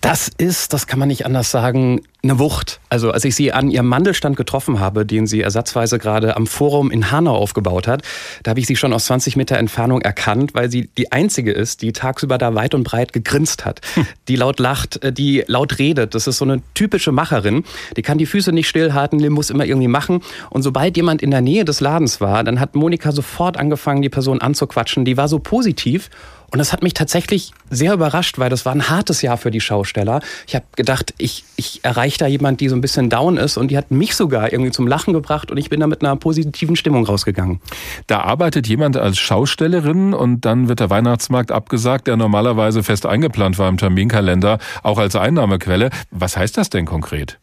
Das 0.00 0.30
ist, 0.38 0.72
das 0.72 0.86
kann 0.86 0.98
man 0.98 1.08
nicht 1.08 1.26
anders 1.26 1.50
sagen, 1.50 2.00
eine 2.22 2.38
Wucht. 2.38 2.80
Also 2.88 3.10
als 3.10 3.24
ich 3.24 3.34
sie 3.34 3.52
an 3.52 3.70
ihrem 3.70 3.86
Mandelstand 3.86 4.36
getroffen 4.36 4.80
habe, 4.80 5.06
den 5.06 5.26
sie 5.26 5.40
ersatzweise 5.40 5.98
gerade 5.98 6.36
am 6.36 6.46
Forum 6.46 6.90
in 6.90 7.10
Hanau 7.10 7.34
aufgebaut 7.36 7.86
hat, 7.86 8.02
da 8.42 8.50
habe 8.50 8.60
ich 8.60 8.66
sie 8.66 8.76
schon 8.76 8.92
aus 8.92 9.06
20 9.06 9.36
Meter 9.36 9.56
Entfernung 9.56 10.00
erkannt, 10.02 10.54
weil 10.54 10.70
sie 10.70 10.88
die 10.98 11.12
einzige 11.12 11.52
ist, 11.52 11.82
die 11.82 11.92
tagsüber 11.92 12.38
da 12.38 12.54
weit 12.54 12.74
und 12.74 12.84
breit 12.84 13.12
gegrinst 13.12 13.64
hat, 13.64 13.80
hm. 13.94 14.06
die 14.28 14.36
laut 14.36 14.58
lacht, 14.58 15.02
äh, 15.02 15.12
die 15.12 15.44
laut 15.46 15.78
redet. 15.78 16.14
Das 16.14 16.26
ist 16.26 16.38
so 16.38 16.44
eine 16.44 16.62
typische 16.74 17.12
Macherin. 17.12 17.64
Die 17.96 18.02
kann 18.02 18.18
die 18.18 18.26
Füße 18.26 18.52
nicht 18.52 18.68
stillhalten, 18.68 19.18
die 19.18 19.30
muss 19.30 19.50
immer 19.50 19.64
irgendwie 19.64 19.88
machen. 19.88 20.20
Und 20.50 20.62
sobald 20.62 20.96
jemand 20.96 21.22
in 21.22 21.30
der 21.30 21.40
Nähe 21.40 21.64
des 21.64 21.80
Ladens 21.80 22.20
war, 22.20 22.44
dann 22.44 22.60
hat 22.60 22.74
Monika 22.74 23.12
sofort 23.12 23.56
angefangen, 23.56 24.02
die 24.02 24.08
Person 24.08 24.40
anzuquatschen. 24.40 25.04
Die 25.04 25.16
war 25.16 25.28
so 25.28 25.38
positiv 25.38 26.10
und 26.50 26.58
das 26.58 26.72
hat 26.72 26.82
mich 26.82 26.94
tatsächlich 26.94 27.52
sehr 27.70 27.92
überrascht, 27.92 28.38
weil 28.38 28.50
das 28.50 28.64
war 28.64 28.72
ein 28.72 28.88
hartes 28.88 29.22
Jahr 29.22 29.36
für 29.36 29.50
die 29.50 29.60
Schausteller. 29.60 30.20
Ich 30.46 30.54
habe 30.54 30.64
gedacht, 30.76 31.14
ich, 31.18 31.44
ich 31.56 31.84
erreiche 31.84 32.18
da 32.18 32.26
jemand, 32.26 32.60
die 32.60 32.68
so 32.68 32.76
ein 32.76 32.80
bisschen 32.80 33.10
down 33.10 33.36
ist 33.36 33.56
und 33.56 33.70
die 33.70 33.76
hat 33.76 33.90
mich 33.90 34.14
sogar 34.14 34.52
irgendwie 34.52 34.70
zum 34.70 34.86
Lachen 34.86 35.12
gebracht 35.12 35.50
und 35.50 35.56
ich 35.56 35.70
bin 35.70 35.80
da 35.80 35.86
mit 35.86 36.02
einer 36.02 36.16
positiven 36.16 36.76
Stimmung 36.76 37.04
rausgegangen. 37.04 37.60
Da 38.06 38.20
arbeitet 38.20 38.68
jemand 38.68 38.96
als 38.96 39.18
Schaustellerin 39.18 40.14
und 40.14 40.44
dann 40.44 40.68
wird 40.68 40.80
der 40.80 40.90
Weihnachtsmarkt 40.90 41.50
abgesagt, 41.50 42.06
der 42.06 42.16
normalerweise 42.16 42.82
fest 42.82 43.06
eingeplant 43.06 43.58
war 43.58 43.68
im 43.68 43.76
Terminkalender, 43.76 44.58
auch 44.82 44.98
als 44.98 45.16
Einnahmequelle. 45.16 45.90
Was 46.10 46.36
heißt 46.36 46.56
das 46.56 46.70
denn 46.70 46.86
konkret? 46.86 47.38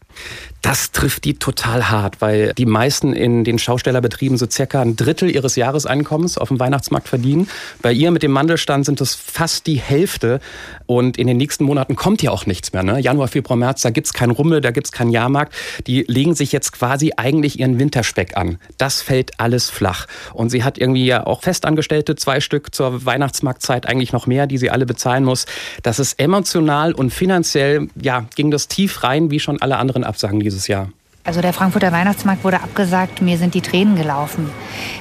Das 0.61 0.91
trifft 0.91 1.25
die 1.25 1.33
total 1.33 1.89
hart, 1.89 2.21
weil 2.21 2.53
die 2.53 2.65
meisten 2.65 3.11
in 3.11 3.43
den 3.43 3.59
Schaustellerbetrieben 3.59 4.37
so 4.37 4.47
circa 4.49 4.81
ein 4.81 4.95
Drittel 4.95 5.29
ihres 5.29 5.57
Jahreseinkommens 5.57 6.37
auf 6.37 6.47
dem 6.47 6.59
Weihnachtsmarkt 6.59 7.09
verdienen. 7.09 7.49
Bei 7.81 7.91
ihr 7.91 8.11
mit 8.11 8.23
dem 8.23 8.31
Mandelstand 8.31 8.85
sind 8.85 9.01
es 9.01 9.13
fast 9.13 9.67
die 9.67 9.75
Hälfte. 9.75 10.39
Und 10.85 11.17
in 11.17 11.27
den 11.27 11.37
nächsten 11.37 11.65
Monaten 11.65 11.95
kommt 11.95 12.21
ja 12.21 12.31
auch 12.31 12.45
nichts 12.45 12.71
mehr. 12.71 12.83
Ne? 12.83 12.99
Januar, 12.99 13.27
Februar, 13.27 13.57
März, 13.57 13.81
da 13.81 13.89
gibt's 13.89 14.13
keinen 14.13 14.31
Rummel, 14.31 14.61
da 14.61 14.71
gibt's 14.71 14.91
keinen 14.91 15.11
Jahrmarkt. 15.11 15.53
Die 15.87 16.03
legen 16.07 16.35
sich 16.35 16.51
jetzt 16.51 16.71
quasi 16.71 17.13
eigentlich 17.17 17.59
ihren 17.59 17.79
Winterspeck 17.79 18.37
an. 18.37 18.57
Das 18.77 19.01
fällt 19.01 19.39
alles 19.39 19.69
flach. 19.69 20.07
Und 20.33 20.49
sie 20.49 20.63
hat 20.63 20.77
irgendwie 20.77 21.05
ja 21.05 21.25
auch 21.25 21.41
Festangestellte, 21.41 22.15
zwei 22.15 22.39
Stück 22.39 22.73
zur 22.73 23.05
Weihnachtsmarktzeit, 23.05 23.85
eigentlich 23.85 24.13
noch 24.13 24.27
mehr, 24.27 24.47
die 24.47 24.57
sie 24.57 24.69
alle 24.69 24.85
bezahlen 24.85 25.25
muss. 25.25 25.45
Das 25.83 25.99
ist 25.99 26.19
emotional 26.19 26.93
und 26.93 27.11
finanziell, 27.11 27.87
ja, 28.01 28.25
ging 28.35 28.51
das 28.51 28.67
tief 28.67 29.03
rein, 29.03 29.31
wie 29.31 29.39
schon 29.39 29.61
alle 29.61 29.77
anderen 29.77 30.02
Absagen 30.03 30.39
dieses 30.39 30.67
Jahr. 30.67 30.89
Also 31.25 31.39
der 31.39 31.53
Frankfurter 31.53 31.93
Weihnachtsmarkt 31.93 32.43
wurde 32.43 32.61
abgesagt, 32.61 33.21
mir 33.21 33.37
sind 33.37 33.53
die 33.53 33.61
Tränen 33.61 33.95
gelaufen. 33.95 34.49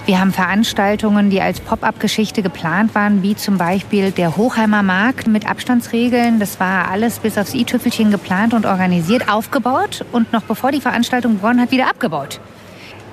Wir 0.06 0.20
haben 0.20 0.32
Veranstaltungen, 0.32 1.30
die 1.30 1.40
als 1.40 1.58
Pop-up-Geschichte 1.58 2.42
geplant 2.42 2.94
waren, 2.94 3.24
wie 3.24 3.34
zum 3.34 3.58
Beispiel 3.58 4.12
der 4.12 4.36
Hochheimer 4.36 4.84
Markt 4.84 5.26
mit 5.26 5.48
Abstandsregeln. 5.48 6.38
Das 6.38 6.60
war 6.60 6.88
alles 6.88 7.18
bis 7.18 7.36
aufs 7.38 7.54
i-Tüpfelchen 7.54 8.12
geplant 8.12 8.54
und 8.54 8.66
organisiert, 8.66 9.28
aufgebaut 9.28 10.04
und 10.12 10.32
noch 10.32 10.42
bevor 10.42 10.70
die 10.70 10.80
Veranstaltung 10.80 11.36
begonnen 11.36 11.60
hat, 11.60 11.72
wieder 11.72 11.88
abgebaut. 11.90 12.38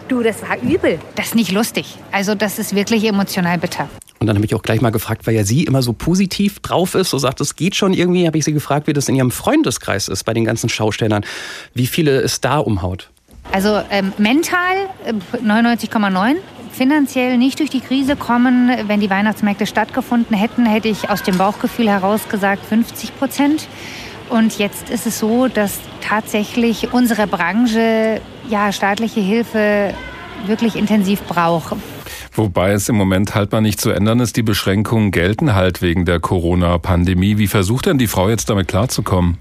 Du, 0.07 0.21
das 0.21 0.43
war 0.43 0.59
übel. 0.61 0.99
Das 1.15 1.27
ist 1.27 1.35
nicht 1.35 1.51
lustig. 1.51 1.97
Also 2.11 2.35
das 2.35 2.59
ist 2.59 2.75
wirklich 2.75 3.03
emotional 3.05 3.57
bitter. 3.57 3.89
Und 4.19 4.27
dann 4.27 4.35
habe 4.35 4.45
ich 4.45 4.53
auch 4.53 4.61
gleich 4.61 4.81
mal 4.81 4.89
gefragt, 4.89 5.25
weil 5.27 5.35
ja 5.35 5.43
sie 5.43 5.63
immer 5.63 5.81
so 5.81 5.93
positiv 5.93 6.59
drauf 6.59 6.93
ist, 6.93 7.09
so 7.09 7.17
sagt, 7.17 7.39
es 7.39 7.55
geht 7.55 7.75
schon 7.75 7.93
irgendwie, 7.93 8.27
habe 8.27 8.37
ich 8.37 8.43
sie 8.43 8.53
gefragt, 8.53 8.87
wie 8.87 8.93
das 8.93 9.07
in 9.07 9.15
ihrem 9.15 9.31
Freundeskreis 9.31 10.09
ist 10.09 10.25
bei 10.25 10.33
den 10.33 10.43
ganzen 10.43 10.69
Schaustellern. 10.69 11.23
Wie 11.73 11.87
viele 11.87 12.19
es 12.19 12.41
da 12.41 12.57
umhaut? 12.57 13.09
Also 13.51 13.81
ähm, 13.89 14.13
mental 14.17 14.75
äh, 15.05 15.13
99,9. 15.37 16.35
Finanziell 16.71 17.37
nicht 17.37 17.59
durch 17.59 17.69
die 17.69 17.79
Krise 17.79 18.15
kommen. 18.15 18.71
Wenn 18.87 18.99
die 18.99 19.09
Weihnachtsmärkte 19.09 19.65
stattgefunden 19.65 20.37
hätten, 20.37 20.65
hätte 20.65 20.87
ich 20.87 21.09
aus 21.09 21.23
dem 21.23 21.37
Bauchgefühl 21.37 21.89
heraus 21.89 22.29
gesagt 22.29 22.63
50 22.65 23.17
Prozent. 23.17 23.67
Und 24.29 24.59
jetzt 24.59 24.89
ist 24.89 25.07
es 25.07 25.17
so, 25.17 25.47
dass 25.47 25.79
tatsächlich 26.01 26.93
unsere 26.93 27.25
Branche 27.25 28.21
ja 28.49 28.71
staatliche 28.71 29.19
Hilfe 29.19 29.93
wirklich 30.45 30.75
intensiv 30.75 31.21
braucht. 31.23 31.75
Wobei 32.33 32.71
es 32.71 32.89
im 32.89 32.95
Moment 32.95 33.35
halt 33.35 33.51
mal 33.51 33.61
nicht 33.61 33.81
zu 33.81 33.91
ändern 33.91 34.19
ist. 34.19 34.37
Die 34.37 34.43
Beschränkungen 34.43 35.11
gelten 35.11 35.55
halt 35.55 35.81
wegen 35.81 36.05
der 36.05 36.19
Corona-Pandemie. 36.19 37.37
Wie 37.37 37.47
versucht 37.47 37.85
denn 37.85 37.97
die 37.97 38.07
Frau 38.07 38.29
jetzt 38.29 38.49
damit 38.49 38.67
klarzukommen? 38.67 39.37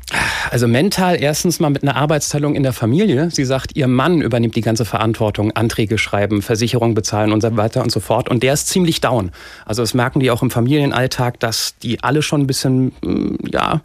Also 0.51 0.67
mental 0.67 1.21
erstens 1.21 1.61
mal 1.61 1.71
mit 1.71 1.83
einer 1.83 1.97
Arbeitsteilung 1.97 2.55
in 2.55 2.63
der 2.63 2.73
Familie. 2.73 3.31
Sie 3.31 3.45
sagt, 3.45 3.77
ihr 3.77 3.87
Mann 3.87 4.23
übernimmt 4.23 4.57
die 4.57 4.63
ganze 4.63 4.85
Verantwortung, 4.85 5.53
Anträge 5.53 5.99
schreiben, 5.99 6.43
Versicherung 6.43 6.95
bezahlen 6.95 7.33
und 7.33 7.43
so 7.43 7.57
weiter 7.57 7.83
und 7.83 7.93
so 7.93 8.01
fort. 8.01 8.29
Und 8.29 8.43
der 8.43 8.55
ist 8.55 8.69
ziemlich 8.69 9.01
down. 9.01 9.31
Also 9.67 9.83
das 9.83 9.95
merken 9.95 10.21
die 10.21 10.31
auch 10.31 10.43
im 10.43 10.51
Familienalltag, 10.51 11.39
dass 11.41 11.77
die 11.83 12.03
alle 12.03 12.23
schon 12.23 12.43
ein 12.43 12.47
bisschen, 12.47 12.93
mm, 13.03 13.37
ja, 13.53 13.83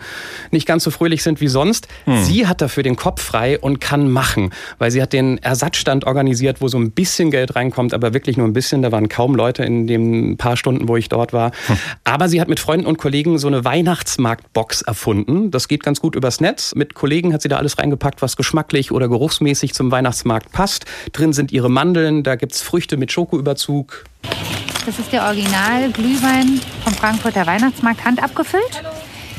nicht 0.52 0.66
ganz 0.66 0.84
so 0.84 0.92
fröhlich 0.92 1.24
sind 1.24 1.42
wie 1.42 1.48
sonst. 1.48 1.88
Hm. 2.06 2.24
Sie 2.24 2.48
hat 2.48 2.62
dafür 2.62 2.84
den 2.84 2.96
Kopf 2.96 3.22
frei 3.22 3.60
und 3.60 3.82
kann 3.82 4.10
machen, 4.10 4.52
weil 4.78 4.92
sie 4.92 5.02
hat 5.02 5.12
den 5.12 5.38
Ersatzstand 5.40 6.06
organisiert, 6.06 6.62
wo 6.62 6.68
so 6.68 6.78
ein 6.78 6.92
bisschen 6.92 7.32
Geld 7.32 7.56
reinkommt, 7.56 7.94
aber 7.94 8.14
wirklich 8.14 8.38
nur 8.38 8.48
ein 8.48 8.54
bisschen. 8.54 8.82
Da 8.82 8.92
waren 8.94 9.10
kaum 9.10 9.36
Leute 9.36 9.66
in 9.66 9.88
den 9.88 10.38
paar 10.38 10.56
Stunden, 10.56 10.88
wo 10.88 10.96
ich 10.96 11.10
dort 11.10 11.34
war. 11.34 11.52
Hm. 11.68 11.78
Aber 12.06 12.30
sie 12.30 12.40
hat 12.40 12.48
mit 12.48 12.62
Freunden 12.62 12.86
und 12.86 12.98
Kollegen 12.98 13.38
so 13.38 13.48
eine 13.48 13.66
Weihnachtsmarktbox 13.66 14.84
erfunden. 14.84 15.52
Das 15.52 15.68
geht 15.68 15.84
ganz 15.84 16.00
gut 16.00 16.16
übers 16.16 16.40
Netz. 16.40 16.74
Mit 16.76 16.94
Kollegen 16.94 17.34
hat 17.34 17.42
sie 17.42 17.50
da 17.50 17.58
alles 17.58 17.78
reingepackt, 17.78 18.22
was 18.22 18.38
geschmacklich 18.38 18.94
oder 18.94 19.10
geruchsmäßig 19.10 19.74
zum 19.74 19.92
Weihnachtsmarkt 19.92 20.54
passt. 20.54 20.86
Drin 21.12 21.34
sind 21.34 21.52
ihre 21.52 21.70
Mandeln, 21.70 22.24
da 22.24 22.36
gibt 22.36 22.54
es 22.54 22.62
Früchte 22.62 22.96
mit 22.96 23.12
Schokoüberzug. 23.12 24.06
Das 24.86 25.00
ist 25.00 25.12
der 25.12 25.24
Original 25.24 25.92
Glühwein 25.92 26.62
vom 26.84 26.94
Frankfurter 26.94 27.46
Weihnachtsmarkt, 27.46 28.06
handabgefüllt. 28.06 28.84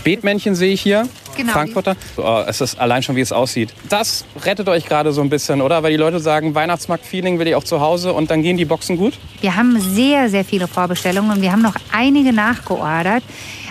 Beetmännchen 0.02 0.54
sehe 0.54 0.72
ich 0.72 0.82
hier. 0.82 1.08
Genau. 1.34 1.52
Frankfurter. 1.52 1.96
Oh, 2.16 2.42
es 2.46 2.60
ist 2.60 2.78
allein 2.78 3.02
schon, 3.02 3.16
wie 3.16 3.20
es 3.20 3.32
aussieht. 3.32 3.74
Das 3.88 4.24
rettet 4.44 4.68
euch 4.68 4.86
gerade 4.86 5.12
so 5.12 5.20
ein 5.20 5.30
bisschen, 5.30 5.60
oder? 5.60 5.82
Weil 5.82 5.90
die 5.90 5.96
Leute 5.96 6.20
sagen, 6.20 6.54
Weihnachtsmarkt-Feeling 6.54 7.38
will 7.38 7.48
ich 7.48 7.54
auch 7.54 7.64
zu 7.64 7.80
Hause 7.80 8.12
und 8.12 8.30
dann 8.30 8.42
gehen 8.42 8.56
die 8.56 8.64
Boxen 8.64 8.96
gut? 8.96 9.14
Wir 9.40 9.56
haben 9.56 9.80
sehr, 9.80 10.28
sehr 10.28 10.44
viele 10.44 10.68
Vorbestellungen 10.68 11.30
und 11.30 11.42
wir 11.42 11.52
haben 11.52 11.62
noch 11.62 11.76
einige 11.92 12.32
nachgeordert. 12.32 13.22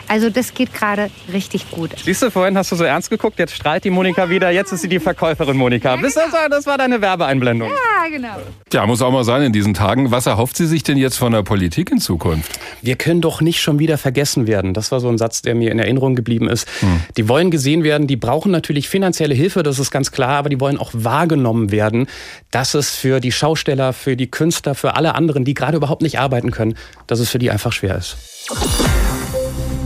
Also 0.08 0.30
das 0.30 0.54
geht 0.54 0.74
gerade 0.74 1.10
richtig 1.32 1.72
gut. 1.72 1.92
Siehst 2.04 2.22
du, 2.22 2.30
vorhin 2.30 2.58
hast 2.58 2.72
du 2.72 2.76
so 2.76 2.84
ernst 2.84 3.10
geguckt, 3.10 3.40
jetzt 3.40 3.56
strahlt 3.56 3.84
die 3.84 3.90
Monika 3.90 4.30
wieder, 4.30 4.52
jetzt 4.52 4.72
ist 4.72 4.82
sie 4.82 4.90
die 4.90 5.00
Verkäuferin 5.00 5.56
Monika. 5.56 5.92
Ja, 5.92 5.96
genau. 5.96 6.08
das, 6.08 6.34
war, 6.34 6.50
das 6.50 6.66
war 6.66 6.78
deine 6.78 7.02
Werbeeinblendung. 7.02 7.70
Ja, 7.70 7.76
genau. 8.14 8.38
Ja, 8.72 8.86
muss 8.86 9.02
auch 9.02 9.12
mal 9.12 9.24
sein 9.24 9.42
in 9.42 9.54
diesen 9.54 9.74
Tagen. 9.74 10.12
Was 10.12 10.26
erhofft 10.26 10.56
sie 10.56 10.68
sich 10.68 10.84
denn 10.84 10.98
jetzt 10.98 11.18
von 11.18 11.32
der 11.32 11.44
Politik 11.44 11.92
in 11.92 12.00
Zukunft? 12.00 12.60
Wir 12.82 12.96
können 12.96 13.22
doch 13.22 13.42
nicht 13.42 13.62
schon 13.62 13.80
wieder 13.80 13.98
vergessen 13.98 14.48
werden. 14.48 14.74
Das 14.74 14.92
war 14.92 15.00
so 15.00 15.10
ein 15.10 15.18
Satz, 15.18 15.42
der 15.42 15.56
mir 15.56 15.72
in 15.72 15.80
Erinnerung 15.80 16.16
geblieben 16.16 16.48
ist. 16.48 16.68
Hm. 16.80 17.02
Die 17.18 17.28
wollen 17.28 17.52
gesehen 17.52 17.84
werden, 17.84 18.08
die 18.08 18.16
brauchen 18.16 18.52
natürlich 18.52 18.88
finanzielle 18.88 19.34
Hilfe, 19.34 19.64
das 19.64 19.80
ist 19.80 19.92
ganz 19.92 20.12
klar, 20.12 20.38
aber 20.38 20.50
die 20.50 20.60
wollen 20.60 20.78
auch 20.78 20.92
wahrgenommen 20.94 21.72
werden, 21.72 22.08
dass 22.52 22.76
es 22.76 22.92
für 22.92 23.20
die 23.20 23.32
Schausteller, 23.32 23.94
für 23.94 24.16
die 24.16 24.30
Künstler, 24.30 24.76
für 24.76 24.96
alle 24.96 25.16
anderen, 25.16 25.44
die 25.44 25.56
gerade 25.56 25.78
überhaupt 25.78 26.04
nicht 26.04 26.20
arbeiten 26.20 26.52
können, 26.52 26.76
dass 27.08 27.20
es 27.20 27.30
für 27.30 27.40
die 27.40 27.50
einfach 27.50 27.72
schwer 27.72 27.98
ist. 27.98 28.18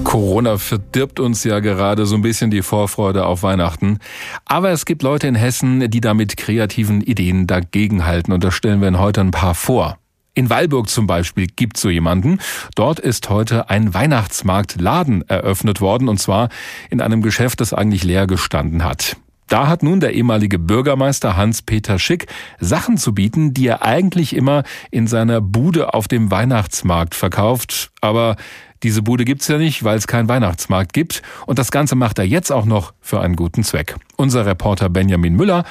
Corona 0.08 0.58
verdirbt 0.58 1.20
uns 1.20 1.44
ja 1.44 1.60
gerade 1.60 2.06
so 2.06 2.16
ein 2.16 2.22
bisschen 2.22 2.50
die 2.50 2.62
Vorfreude 2.62 3.26
auf 3.26 3.44
Weihnachten. 3.44 4.00
Aber 4.46 4.70
es 4.70 4.86
gibt 4.86 5.04
Leute 5.04 5.28
in 5.28 5.36
Hessen, 5.36 5.92
die 5.92 6.00
da 6.00 6.14
mit 6.14 6.38
kreativen 6.38 7.02
Ideen 7.02 7.46
dagegenhalten. 7.46 8.34
Und 8.34 8.42
da 8.42 8.50
stellen 8.50 8.80
wir 8.80 8.88
Ihnen 8.88 9.00
heute 9.00 9.20
ein 9.20 9.32
paar 9.32 9.54
vor. 9.54 9.98
In 10.34 10.50
Weilburg 10.50 10.90
zum 10.90 11.08
Beispiel 11.08 11.48
gibt 11.48 11.76
so 11.76 11.90
jemanden. 11.90 12.40
Dort 12.76 13.02
ist 13.02 13.30
heute 13.30 13.70
ein 13.70 13.94
Weihnachtsmarktladen 13.94 15.28
eröffnet 15.28 15.82
worden. 15.82 16.08
Und 16.08 16.22
zwar 16.22 16.48
in 16.90 17.02
einem 17.02 17.22
Geschäft, 17.22 17.60
das 17.60 17.74
eigentlich 17.74 18.06
leer 18.06 18.28
gestanden 18.28 18.86
hat. 18.86 19.18
Da 19.48 19.68
hat 19.68 19.82
nun 19.82 20.02
der 20.02 20.14
ehemalige 20.14 20.60
Bürgermeister 20.60 21.38
Hans-Peter 21.38 22.00
Schick 22.00 22.28
Sachen 22.60 22.98
zu 22.98 23.14
bieten, 23.14 23.54
die 23.54 23.68
er 23.68 23.82
eigentlich 23.82 24.36
immer 24.36 24.64
in 24.92 25.08
seiner 25.08 25.40
Bude 25.40 25.94
auf 25.94 26.10
dem 26.10 26.32
Weihnachtsmarkt 26.32 27.16
verkauft. 27.16 27.92
Aber 28.02 28.36
diese 28.84 29.02
Bude 29.02 29.26
gibt's 29.26 29.48
ja 29.48 29.58
nicht, 29.58 29.84
weil 29.84 29.98
es 29.98 30.08
keinen 30.08 30.30
Weihnachtsmarkt 30.30 30.94
gibt. 30.94 31.22
Und 31.46 31.60
das 31.60 31.72
Ganze 31.72 31.96
macht 31.96 32.20
er 32.20 32.26
jetzt 32.26 32.52
auch 32.52 32.66
noch 32.66 32.94
für 33.02 33.22
einen 33.22 33.36
guten 33.36 33.64
Zweck. 33.64 33.96
Unser 34.16 34.46
Reporter 34.46 34.90
Benjamin 34.90 35.36
Müller 35.36 35.64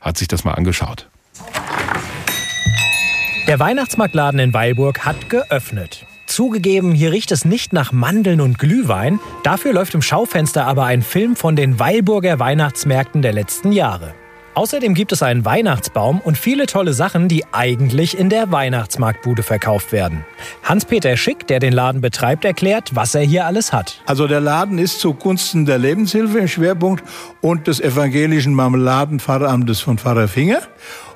hat 0.00 0.18
sich 0.18 0.28
das 0.28 0.44
mal 0.44 0.52
angeschaut. 0.52 1.08
Der 3.48 3.58
Weihnachtsmarktladen 3.58 4.38
in 4.38 4.54
Weilburg 4.54 5.04
hat 5.04 5.28
geöffnet. 5.28 6.06
Zugegeben, 6.26 6.92
hier 6.92 7.12
riecht 7.12 7.32
es 7.32 7.44
nicht 7.44 7.72
nach 7.72 7.92
Mandeln 7.92 8.40
und 8.40 8.58
Glühwein. 8.58 9.20
Dafür 9.42 9.72
läuft 9.72 9.94
im 9.94 10.02
Schaufenster 10.02 10.66
aber 10.66 10.86
ein 10.86 11.02
Film 11.02 11.36
von 11.36 11.56
den 11.56 11.78
Weilburger 11.78 12.38
Weihnachtsmärkten 12.38 13.20
der 13.20 13.32
letzten 13.32 13.72
Jahre. 13.72 14.14
Außerdem 14.54 14.92
gibt 14.92 15.12
es 15.12 15.22
einen 15.22 15.46
Weihnachtsbaum 15.46 16.20
und 16.20 16.36
viele 16.36 16.66
tolle 16.66 16.92
Sachen, 16.92 17.26
die 17.26 17.44
eigentlich 17.52 18.18
in 18.18 18.28
der 18.28 18.52
Weihnachtsmarktbude 18.52 19.42
verkauft 19.42 19.92
werden. 19.92 20.26
Hans-Peter 20.62 21.16
Schick, 21.16 21.46
der 21.46 21.58
den 21.58 21.72
Laden 21.72 22.02
betreibt, 22.02 22.44
erklärt, 22.44 22.94
was 22.94 23.14
er 23.14 23.22
hier 23.22 23.46
alles 23.46 23.72
hat. 23.72 24.02
Also 24.04 24.26
der 24.26 24.40
Laden 24.40 24.78
ist 24.78 25.00
zugunsten 25.00 25.64
der 25.64 25.78
Lebenshilfe 25.78 26.38
im 26.38 26.48
Schwerpunkt 26.48 27.02
und 27.40 27.66
des 27.66 27.80
evangelischen 27.80 28.52
Marmeladenpfarramtes 28.52 29.80
von 29.80 29.96
Pfarrer 29.96 30.28
Finger. 30.28 30.60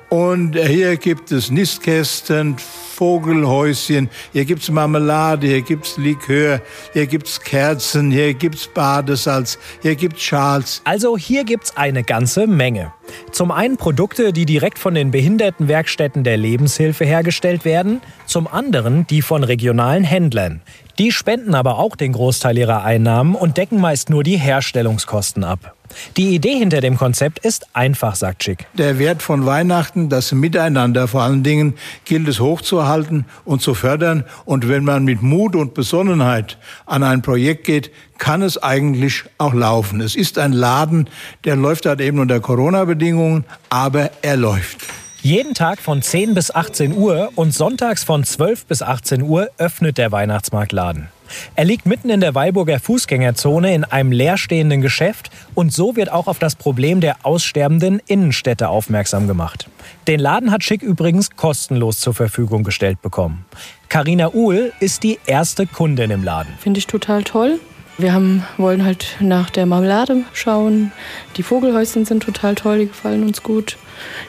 Und 0.09 0.55
hier 0.57 0.95
gibt 0.95 1.33
es 1.33 1.51
Nistkästen, 1.51 2.55
Vogelhäuschen, 2.57 4.09
hier 4.31 4.45
gibt's 4.45 4.69
Marmelade, 4.71 5.47
hier 5.47 5.61
gibt's 5.61 5.97
Likör, 5.97 6.61
hier 6.93 7.07
gibt's 7.07 7.41
Kerzen, 7.41 8.09
hier 8.09 8.33
gibt's 8.33 8.67
Badesalz, 8.67 9.59
hier 9.81 9.95
gibt's 9.95 10.23
Schals. 10.23 10.81
Also 10.85 11.17
hier 11.17 11.43
gibt's 11.43 11.75
eine 11.75 12.03
ganze 12.03 12.47
Menge. 12.47 12.93
Zum 13.33 13.51
einen 13.51 13.75
Produkte, 13.75 14.31
die 14.31 14.45
direkt 14.45 14.79
von 14.79 14.95
den 14.95 15.11
Behindertenwerkstätten 15.11 16.23
der 16.23 16.37
Lebenshilfe 16.37 17.03
hergestellt 17.03 17.65
werden, 17.65 18.01
zum 18.25 18.47
anderen 18.47 19.05
die 19.07 19.21
von 19.21 19.43
regionalen 19.43 20.05
Händlern. 20.05 20.61
Die 20.99 21.11
spenden 21.11 21.53
aber 21.53 21.77
auch 21.77 21.97
den 21.97 22.13
Großteil 22.13 22.57
ihrer 22.57 22.83
Einnahmen 22.83 23.35
und 23.35 23.57
decken 23.57 23.79
meist 23.79 24.09
nur 24.09 24.23
die 24.23 24.37
Herstellungskosten 24.37 25.43
ab. 25.43 25.76
Die 26.15 26.35
Idee 26.35 26.57
hinter 26.57 26.81
dem 26.81 26.97
Konzept 26.97 27.39
ist 27.39 27.67
einfach, 27.73 28.15
sagt 28.15 28.43
Schick. 28.43 28.65
Der 28.73 28.99
Wert 28.99 29.21
von 29.21 29.45
Weihnachten, 29.45 30.09
das 30.09 30.31
Miteinander 30.31 31.07
vor 31.07 31.21
allen 31.21 31.43
Dingen, 31.43 31.75
gilt 32.05 32.27
es 32.27 32.39
hochzuhalten 32.39 33.25
und 33.45 33.61
zu 33.61 33.73
fördern. 33.73 34.23
Und 34.45 34.67
wenn 34.67 34.83
man 34.83 35.03
mit 35.03 35.21
Mut 35.21 35.55
und 35.55 35.73
Besonnenheit 35.73 36.57
an 36.85 37.03
ein 37.03 37.21
Projekt 37.21 37.65
geht, 37.65 37.91
kann 38.17 38.41
es 38.41 38.61
eigentlich 38.61 39.23
auch 39.37 39.53
laufen. 39.53 40.01
Es 40.01 40.15
ist 40.15 40.37
ein 40.37 40.53
Laden, 40.53 41.09
der 41.43 41.55
läuft 41.55 41.85
halt 41.85 42.01
eben 42.01 42.19
unter 42.19 42.39
Corona-Bedingungen, 42.39 43.45
aber 43.69 44.11
er 44.21 44.37
läuft. 44.37 44.79
Jeden 45.21 45.55
Tag 45.55 45.79
von 45.79 46.01
10 46.01 46.35
bis 46.35 46.53
18 46.53 46.93
Uhr 46.93 47.31
und 47.35 47.53
sonntags 47.53 48.03
von 48.03 48.23
12 48.23 48.65
bis 48.67 48.81
18 48.81 49.23
Uhr 49.23 49.49
öffnet 49.57 49.97
der 49.97 50.11
Weihnachtsmarktladen. 50.11 51.09
Er 51.55 51.65
liegt 51.65 51.85
mitten 51.85 52.09
in 52.09 52.21
der 52.21 52.35
Weilburger 52.35 52.79
Fußgängerzone 52.79 53.73
in 53.73 53.83
einem 53.83 54.11
leerstehenden 54.11 54.81
Geschäft 54.81 55.29
und 55.55 55.73
so 55.73 55.95
wird 55.95 56.11
auch 56.11 56.27
auf 56.27 56.39
das 56.39 56.55
Problem 56.55 57.01
der 57.01 57.17
aussterbenden 57.23 57.99
Innenstädte 58.05 58.69
aufmerksam 58.69 59.27
gemacht. 59.27 59.69
Den 60.07 60.19
Laden 60.19 60.51
hat 60.51 60.63
Schick 60.63 60.83
übrigens 60.83 61.31
kostenlos 61.31 61.99
zur 61.99 62.13
Verfügung 62.13 62.63
gestellt 62.63 63.01
bekommen. 63.01 63.45
Karina 63.89 64.31
Uhl 64.33 64.71
ist 64.79 65.03
die 65.03 65.19
erste 65.25 65.65
Kundin 65.65 66.11
im 66.11 66.23
Laden. 66.23 66.53
Finde 66.59 66.77
ich 66.77 66.87
total 66.87 67.23
toll. 67.23 67.59
Wir 67.99 68.13
haben, 68.13 68.43
wollen 68.57 68.85
halt 68.85 69.17
nach 69.19 69.49
der 69.49 69.65
Marmelade 69.65 70.23
schauen. 70.31 70.91
Die 71.35 71.41
Vogelhäuschen 71.41 72.05
sind 72.05 72.21
total 72.21 72.53
toll, 72.53 72.79
die 72.79 72.87
gefallen 72.87 73.23
uns 73.23 73.41
gut. 73.41 73.77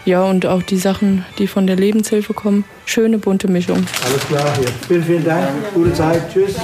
Ja, 0.06 0.22
und 0.24 0.46
auch 0.46 0.62
die 0.62 0.78
Sachen, 0.78 1.26
die 1.36 1.46
von 1.46 1.66
der 1.66 1.76
Lebenshilfe 1.76 2.32
kommen. 2.32 2.64
Schöne 2.86 3.18
bunte 3.18 3.46
Mischung. 3.46 3.86
Alles 4.06 4.26
klar, 4.26 4.56
hier. 4.56 4.68
Vielen, 4.86 5.04
vielen 5.04 5.24
Dank. 5.24 5.48
Gute 5.74 5.92
Zeit. 5.92 6.32
Tschüss. 6.32 6.54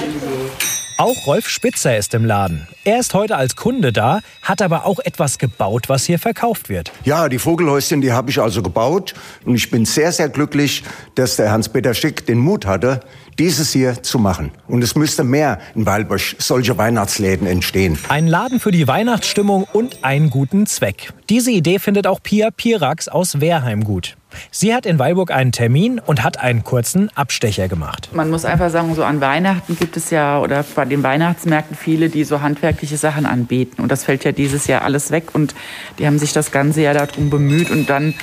Auch 0.97 1.27
Rolf 1.27 1.49
Spitzer 1.49 1.97
ist 1.97 2.13
im 2.13 2.23
Laden. 2.23 2.69
Er 2.85 3.01
ist 3.01 3.13
heute 3.13 3.35
als 3.35 3.57
Kunde 3.57 3.91
da, 3.91 4.21
hat 4.41 4.61
aber 4.61 4.85
auch 4.85 4.99
etwas 4.99 5.37
gebaut, 5.37 5.89
was 5.89 6.05
hier 6.05 6.19
verkauft 6.19 6.69
wird. 6.69 6.93
Ja, 7.03 7.27
die 7.27 7.37
Vogelhäuschen, 7.37 7.99
die 7.99 8.13
habe 8.13 8.31
ich 8.31 8.39
also 8.39 8.63
gebaut. 8.63 9.13
Und 9.43 9.55
ich 9.55 9.69
bin 9.69 9.83
sehr, 9.83 10.13
sehr 10.13 10.29
glücklich, 10.29 10.83
dass 11.15 11.35
der 11.35 11.51
Hans-Peter 11.51 11.93
Schick 11.93 12.25
den 12.25 12.39
Mut 12.39 12.65
hatte, 12.65 13.01
dieses 13.39 13.71
hier 13.71 14.01
zu 14.01 14.19
machen. 14.19 14.51
Und 14.67 14.83
es 14.83 14.95
müsste 14.95 15.23
mehr 15.23 15.59
in 15.75 15.85
Weilbosch 15.85 16.35
solche 16.39 16.77
Weihnachtsläden 16.77 17.47
entstehen. 17.47 17.97
Ein 18.09 18.27
Laden 18.27 18.59
für 18.59 18.71
die 18.71 18.87
Weihnachtsstimmung 18.87 19.65
und 19.71 20.03
einen 20.03 20.29
guten 20.29 20.65
Zweck. 20.65 21.11
Diese 21.29 21.51
Idee 21.51 21.79
findet 21.79 22.07
auch 22.07 22.21
Pia 22.21 22.49
Pirax 22.51 23.07
aus 23.07 23.41
Wehrheim 23.41 23.83
gut. 23.83 24.15
Sie 24.51 24.73
hat 24.73 24.85
in 24.85 24.99
Weilburg 24.99 25.31
einen 25.31 25.51
Termin 25.51 25.99
und 25.99 26.23
hat 26.23 26.39
einen 26.39 26.63
kurzen 26.63 27.09
Abstecher 27.15 27.67
gemacht. 27.67 28.09
Man 28.13 28.29
muss 28.29 28.45
einfach 28.45 28.69
sagen, 28.69 28.93
so 28.93 29.03
an 29.03 29.21
Weihnachten 29.21 29.77
gibt 29.77 29.95
es 29.97 30.09
ja 30.09 30.39
oder 30.39 30.65
bei 30.75 30.85
den 30.85 31.03
Weihnachtsmärkten 31.03 31.75
viele, 31.75 32.09
die 32.09 32.23
so 32.23 32.41
handwerkliche 32.41 32.97
Sachen 32.97 33.25
anbieten. 33.25 33.81
Und 33.81 33.91
das 33.91 34.03
fällt 34.03 34.23
ja 34.23 34.31
dieses 34.33 34.67
Jahr 34.67 34.81
alles 34.81 35.11
weg 35.11 35.33
und 35.33 35.55
die 35.99 36.05
haben 36.05 36.19
sich 36.19 36.33
das 36.33 36.51
ganze 36.51 36.81
Jahr 36.81 36.93
darum 36.93 37.29
bemüht 37.29 37.71
und 37.71 37.89
dann, 37.89 38.13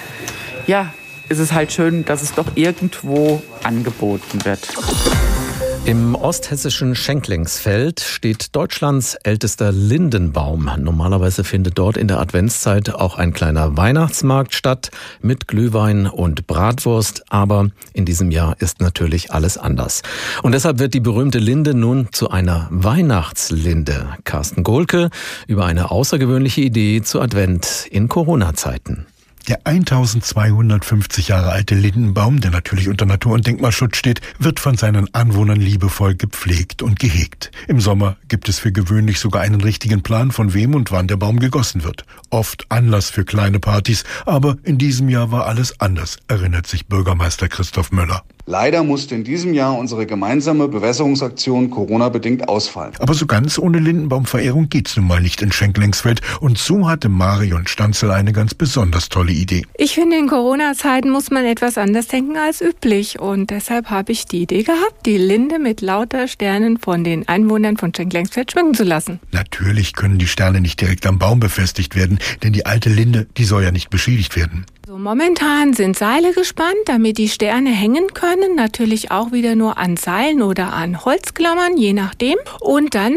ja, 0.67 0.93
ist 1.29 1.39
es 1.39 1.53
halt 1.53 1.73
schön, 1.73 2.05
dass 2.05 2.23
es 2.23 2.35
doch 2.35 2.47
irgendwo 2.55 3.43
angeboten 3.63 4.45
wird. 4.45 4.69
Im 5.85 6.15
osthessischen 6.15 6.95
Schenklingsfeld 6.95 7.99
steht 7.99 8.55
Deutschlands 8.55 9.17
ältester 9.17 9.73
Lindenbaum. 9.73 10.71
Normalerweise 10.79 11.43
findet 11.43 11.77
dort 11.77 11.97
in 11.97 12.07
der 12.07 12.21
Adventszeit 12.21 12.95
auch 12.95 13.19
ein 13.19 13.33
kleiner 13.33 13.77
Weihnachtsmarkt 13.77 14.55
statt 14.55 14.93
mit 15.23 15.49
Glühwein 15.49 16.07
und 16.07 16.47
Bratwurst, 16.47 17.25
aber 17.31 17.71
in 17.95 18.05
diesem 18.05 18.31
Jahr 18.31 18.55
ist 18.61 18.81
natürlich 18.81 19.33
alles 19.33 19.59
anders. 19.59 20.03
Und 20.45 20.53
deshalb 20.53 20.79
wird 20.79 20.95
die 20.95 21.01
berühmte 21.01 21.41
Linde 21.41 21.75
nun 21.75 22.07
zu 22.13 22.31
einer 22.31 22.69
Weihnachtslinde. 22.71 24.07
Carsten 24.23 24.63
Gohlke 24.63 25.11
über 25.49 25.67
eine 25.67 25.91
außergewöhnliche 25.91 26.61
Idee 26.61 27.03
zu 27.03 27.21
Advent 27.21 27.89
in 27.91 28.07
Corona-Zeiten. 28.07 29.07
Der 29.49 29.67
1250 29.67 31.29
Jahre 31.29 31.51
alte 31.51 31.75
Lindenbaum, 31.75 32.41
der 32.41 32.53
natürlich 32.53 32.89
unter 32.89 33.07
Natur- 33.07 33.35
und 33.35 33.45
Denkmalschutz 33.45 33.97
steht, 33.97 34.21
wird 34.39 34.61
von 34.61 34.77
seinen 34.77 35.13
Anwohnern 35.15 35.61
liebevoll 35.61 36.15
gepflegt 36.15 36.81
und 36.81 37.01
gehegt. 37.01 37.51
Im 37.67 37.81
Sommer 37.81 38.17
gibt 38.29 38.49
es 38.49 38.61
für 38.61 38.71
gewöhnlich 38.71 39.19
sogar 39.19 39.43
einen 39.43 39.61
richtigen 39.61 40.03
Plan, 40.03 40.31
von 40.31 40.55
wem 40.55 40.77
und 40.77 40.93
wann 40.93 41.09
der 41.09 41.17
Baum 41.17 41.41
gegossen 41.41 41.83
wird. 41.83 42.05
Oft 42.31 42.67
Anlass 42.69 43.11
für 43.11 43.25
kleine 43.25 43.59
Partys, 43.59 44.05
aber 44.27 44.59
in 44.63 44.79
diesem 44.79 45.09
Jahr 45.09 45.33
war 45.33 45.47
alles 45.47 45.81
anders, 45.81 46.19
erinnert 46.29 46.69
sich 46.69 46.87
Bürgermeister 46.87 47.49
Christoph 47.49 47.91
Möller. 47.91 48.23
Leider 48.47 48.83
musste 48.83 49.15
in 49.15 49.23
diesem 49.23 49.55
Jahr 49.55 49.79
unsere 49.79 50.05
gemeinsame 50.05 50.67
Bewässerungsaktion 50.67 51.71
Corona-bedingt 51.71 52.49
ausfallen. 52.49 52.93
Aber 52.99 53.15
so 53.15 53.27
ganz 53.27 53.57
ohne 53.59 53.79
Lindenbaumverehrung 53.79 54.69
geht's 54.69 54.97
nun 54.97 55.07
mal 55.07 55.21
nicht 55.21 55.43
in 55.43 55.53
Schenklengsfeld. 55.53 56.21
Und 56.41 56.59
so 56.59 56.89
hatte 56.89 57.09
Marion 57.09 57.69
Stanzel 57.69 58.11
eine 58.11 58.33
ganz 58.33 58.55
besonders 58.55 59.09
tolle 59.09 59.33
Idee. 59.33 59.65
Ich 59.79 59.95
finde, 59.95 60.17
in 60.17 60.29
Corona-Zeiten 60.29 61.11
muss 61.11 61.31
man 61.31 61.45
etwas 61.45 61.79
anders 61.79 62.09
denken 62.09 62.37
als 62.37 62.61
üblich. 62.61 63.21
Und 63.21 63.51
deshalb 63.51 63.91
habe 63.91 64.11
ich 64.11 64.27
die 64.27 64.43
Idee 64.43 64.65
gehabt, 64.65 65.07
die 65.07 65.19
Linde 65.19 65.61
mit 65.61 65.81
lauter 65.81 66.27
Sternen 66.27 66.79
von 66.79 67.05
den 67.05 67.29
Einwohnern 67.29 67.77
von 67.77 67.95
Schenklengsfeld 67.95 68.53
schmücken 68.53 68.75
zu 68.75 68.83
lassen. 68.83 69.21
Natürlich 69.31 69.93
können 69.93 70.19
die 70.19 70.27
Sterne 70.27 70.61
nicht 70.61 70.81
direkt 70.81 71.07
am 71.07 71.19
Baum 71.19 71.39
befestigt 71.39 71.95
werden, 71.95 72.19
denn 72.43 72.53
die 72.53 72.67
alte 72.67 72.91
Linde, 72.91 73.29
die 73.37 73.45
soll 73.45 73.63
ja 73.63 73.71
nicht 73.71 73.91
beschädigt 73.91 74.35
werden. 74.35 74.67
So, 74.85 74.99
momentan 74.99 75.75
sind 75.75 75.97
Seile 75.97 76.33
gespannt, 76.33 76.75
damit 76.87 77.17
die 77.17 77.29
Sterne 77.29 77.71
hängen 77.71 78.09
können. 78.15 78.57
Natürlich 78.57 79.13
auch 79.13 79.31
wieder 79.31 79.55
nur 79.55 79.79
an 79.79 79.97
Seilen 79.97 80.43
oder 80.43 80.73
an 80.73 81.05
Holzklammern, 81.05 81.77
je 81.77 81.93
nachdem. 81.93 82.35
Und 82.59 82.97
dann 82.97 83.15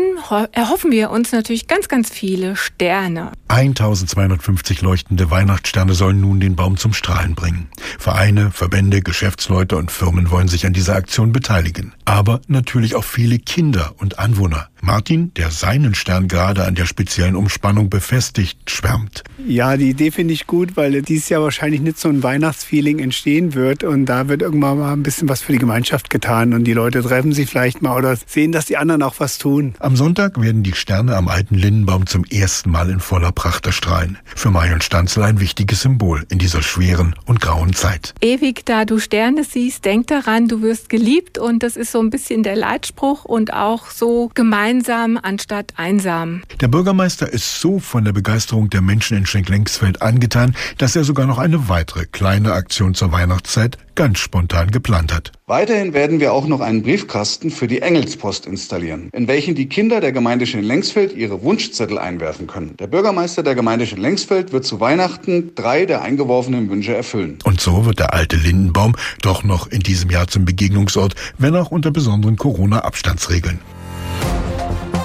erhoffen 0.52 0.92
wir 0.92 1.10
uns 1.10 1.32
natürlich 1.32 1.66
ganz, 1.66 1.88
ganz 1.88 2.12
viele 2.12 2.56
Sterne. 2.56 3.32
1250 3.48 4.84
leuchtende 4.84 5.32
Weihnachtssterne 5.32 5.96
sollen 5.96 6.22
nun 6.22 6.40
den 6.40 6.56
Baum 6.56 6.78
zum 6.78 6.94
Strahlen 6.94 7.34
bringen. 7.34 7.68
Vereine, 7.98 8.52
Verbände, 8.52 9.02
Geschäftsleute 9.02 9.76
und 9.76 9.90
Firmen 9.90 10.30
wollen 10.30 10.48
sich 10.48 10.68
an 10.68 10.74
dieser 10.74 10.96
Aktion 10.96 11.32
beteiligen. 11.32 11.96
Aber 12.06 12.42
natürlich 12.48 12.94
auch 12.94 13.04
viele 13.04 13.40
Kinder 13.40 13.96
und 13.98 14.20
Anwohner. 14.20 14.70
Martin, 14.82 15.34
der 15.34 15.50
seinen 15.50 15.96
Stern 15.96 16.28
gerade 16.28 16.66
an 16.66 16.76
der 16.76 16.86
speziellen 16.86 17.36
Umspannung 17.36 17.90
befestigt, 17.90 18.70
schwärmt. 18.70 19.24
Ja, 19.44 19.78
die 19.78 19.90
Idee 19.90 20.12
finde 20.12 20.36
ich 20.36 20.46
gut, 20.46 20.78
weil 20.78 21.02
dieses 21.02 21.30
Jahr 21.30 21.42
wahrscheinlich 21.42 21.55
nicht 21.62 22.00
so 22.00 22.10
ein 22.10 22.22
Weihnachtsfeeling 22.22 23.00
entstehen 23.00 23.54
wird 23.54 23.84
und 23.84 24.06
da 24.06 24.28
wird 24.28 24.42
irgendwann 24.42 24.80
mal 24.80 24.94
ein 24.94 25.04
bisschen 25.04 25.30
was 25.30 25.42
für 25.42 25.52
die 25.52 25.58
Gemeinschaft 25.58 26.10
getan 26.10 26.54
und 26.54 26.66
die 26.66 26.74
Leute 26.74 27.02
treffen 27.02 27.34
sich 27.34 27.50
vielleicht 27.50 27.82
mal 27.82 27.98
oder 27.98 28.16
sehen, 28.26 28.52
dass 28.52 28.66
die 28.66 28.78
anderen 28.78 29.02
auch 29.02 29.16
was 29.20 29.38
tun. 29.38 29.76
Am 29.80 29.96
Sonntag 29.96 30.40
werden 30.42 30.64
die 30.64 30.74
Sterne 30.74 31.16
am 31.16 31.28
alten 31.28 31.56
Lindenbaum 31.56 32.06
zum 32.06 32.24
ersten 32.26 32.72
Mal 32.72 32.90
in 32.90 33.00
voller 33.00 33.32
Pracht 33.32 33.66
erstrahlen. 33.66 34.18
Für 34.36 34.52
Marion 34.52 34.82
Stanzel 34.82 35.24
ein 35.24 35.40
wichtiges 35.40 35.82
Symbol 35.82 36.26
in 36.30 36.40
dieser 36.40 36.62
schweren 36.62 37.16
und 37.26 37.42
grauen 37.42 37.74
Zeit. 37.74 38.14
Ewig 38.22 38.66
da 38.66 38.86
du 38.86 39.00
Sterne 39.00 39.44
siehst, 39.44 39.86
denk 39.86 40.08
daran, 40.08 40.48
du 40.48 40.62
wirst 40.62 40.90
geliebt 40.90 41.38
und 41.38 41.64
das 41.64 41.76
ist 41.78 41.92
so 41.92 42.00
ein 42.00 42.10
bisschen 42.10 42.44
der 42.44 42.56
Leitspruch 42.56 43.26
und 43.26 43.54
auch 43.54 43.90
so 43.90 44.30
gemeinsam 44.34 45.18
anstatt 45.22 45.74
einsam. 45.78 46.44
Der 46.60 46.68
Bürgermeister 46.68 47.32
ist 47.32 47.60
so 47.60 47.80
von 47.80 48.04
der 48.04 48.14
Begeisterung 48.14 48.70
der 48.70 48.82
Menschen 48.82 49.18
in 49.18 49.26
Schenklengsfeld 49.26 50.02
angetan, 50.02 50.56
dass 50.78 50.96
er 50.96 51.04
sogar 51.04 51.26
noch 51.26 51.38
eine 51.46 51.70
weitere 51.70 52.08
kleine 52.08 52.54
Aktion 52.54 52.96
zur 52.96 53.12
Weihnachtszeit 53.12 53.78
ganz 53.94 54.18
spontan 54.18 54.72
geplant 54.72 55.14
hat. 55.14 55.32
Weiterhin 55.46 55.94
werden 55.94 56.20
wir 56.20 56.34
auch 56.34 56.48
noch 56.48 56.60
einen 56.60 56.82
Briefkasten 56.82 57.52
für 57.52 57.68
die 57.68 57.84
Engelspost 57.84 58.48
installieren, 58.48 59.12
in 59.14 59.28
welchen 59.28 59.54
die 59.54 59.70
Kinder 59.70 60.02
der 60.02 60.12
Gemeinde 60.12 60.48
Schenlengsfeld 60.48 61.16
ihre 61.16 61.44
Wunschzettel 61.44 62.00
einwerfen 62.00 62.48
können. 62.48 62.76
Der 62.78 62.88
Bürgermeister 62.88 63.44
der 63.44 63.54
Gemeinde 63.54 63.86
Schenlengsfeld 63.86 64.54
wird 64.54 64.66
zu 64.66 64.80
Weihnachten 64.80 65.54
drei 65.54 65.86
der 65.86 66.02
eingeworfenen 66.02 66.68
Wünsche 66.72 66.96
erfüllen. 66.96 67.38
Und 67.44 67.62
so 67.62 67.86
wird 67.86 68.00
der 68.00 68.16
alte 68.16 68.38
Lindenbaum 68.38 68.96
doch 69.22 69.44
noch 69.44 69.68
in 69.68 69.82
diesem 69.82 70.10
Jahr 70.10 70.28
zum 70.28 70.46
Begegnungsort, 70.46 71.14
wenn 71.38 71.56
auch 71.56 71.70
unter 71.70 71.92
besonderen 71.92 72.38
Corona-Abstandsregeln. 72.38 73.60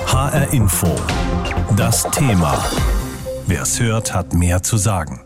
HR 0.07 0.55
Info. 0.55 0.97
Das 1.77 2.11
Thema. 2.11 2.65
Wer 3.47 3.63
es 3.63 3.79
hört, 3.79 4.15
hat 4.15 4.33
mehr 4.33 4.63
zu 4.63 4.79
sagen. 4.79 5.21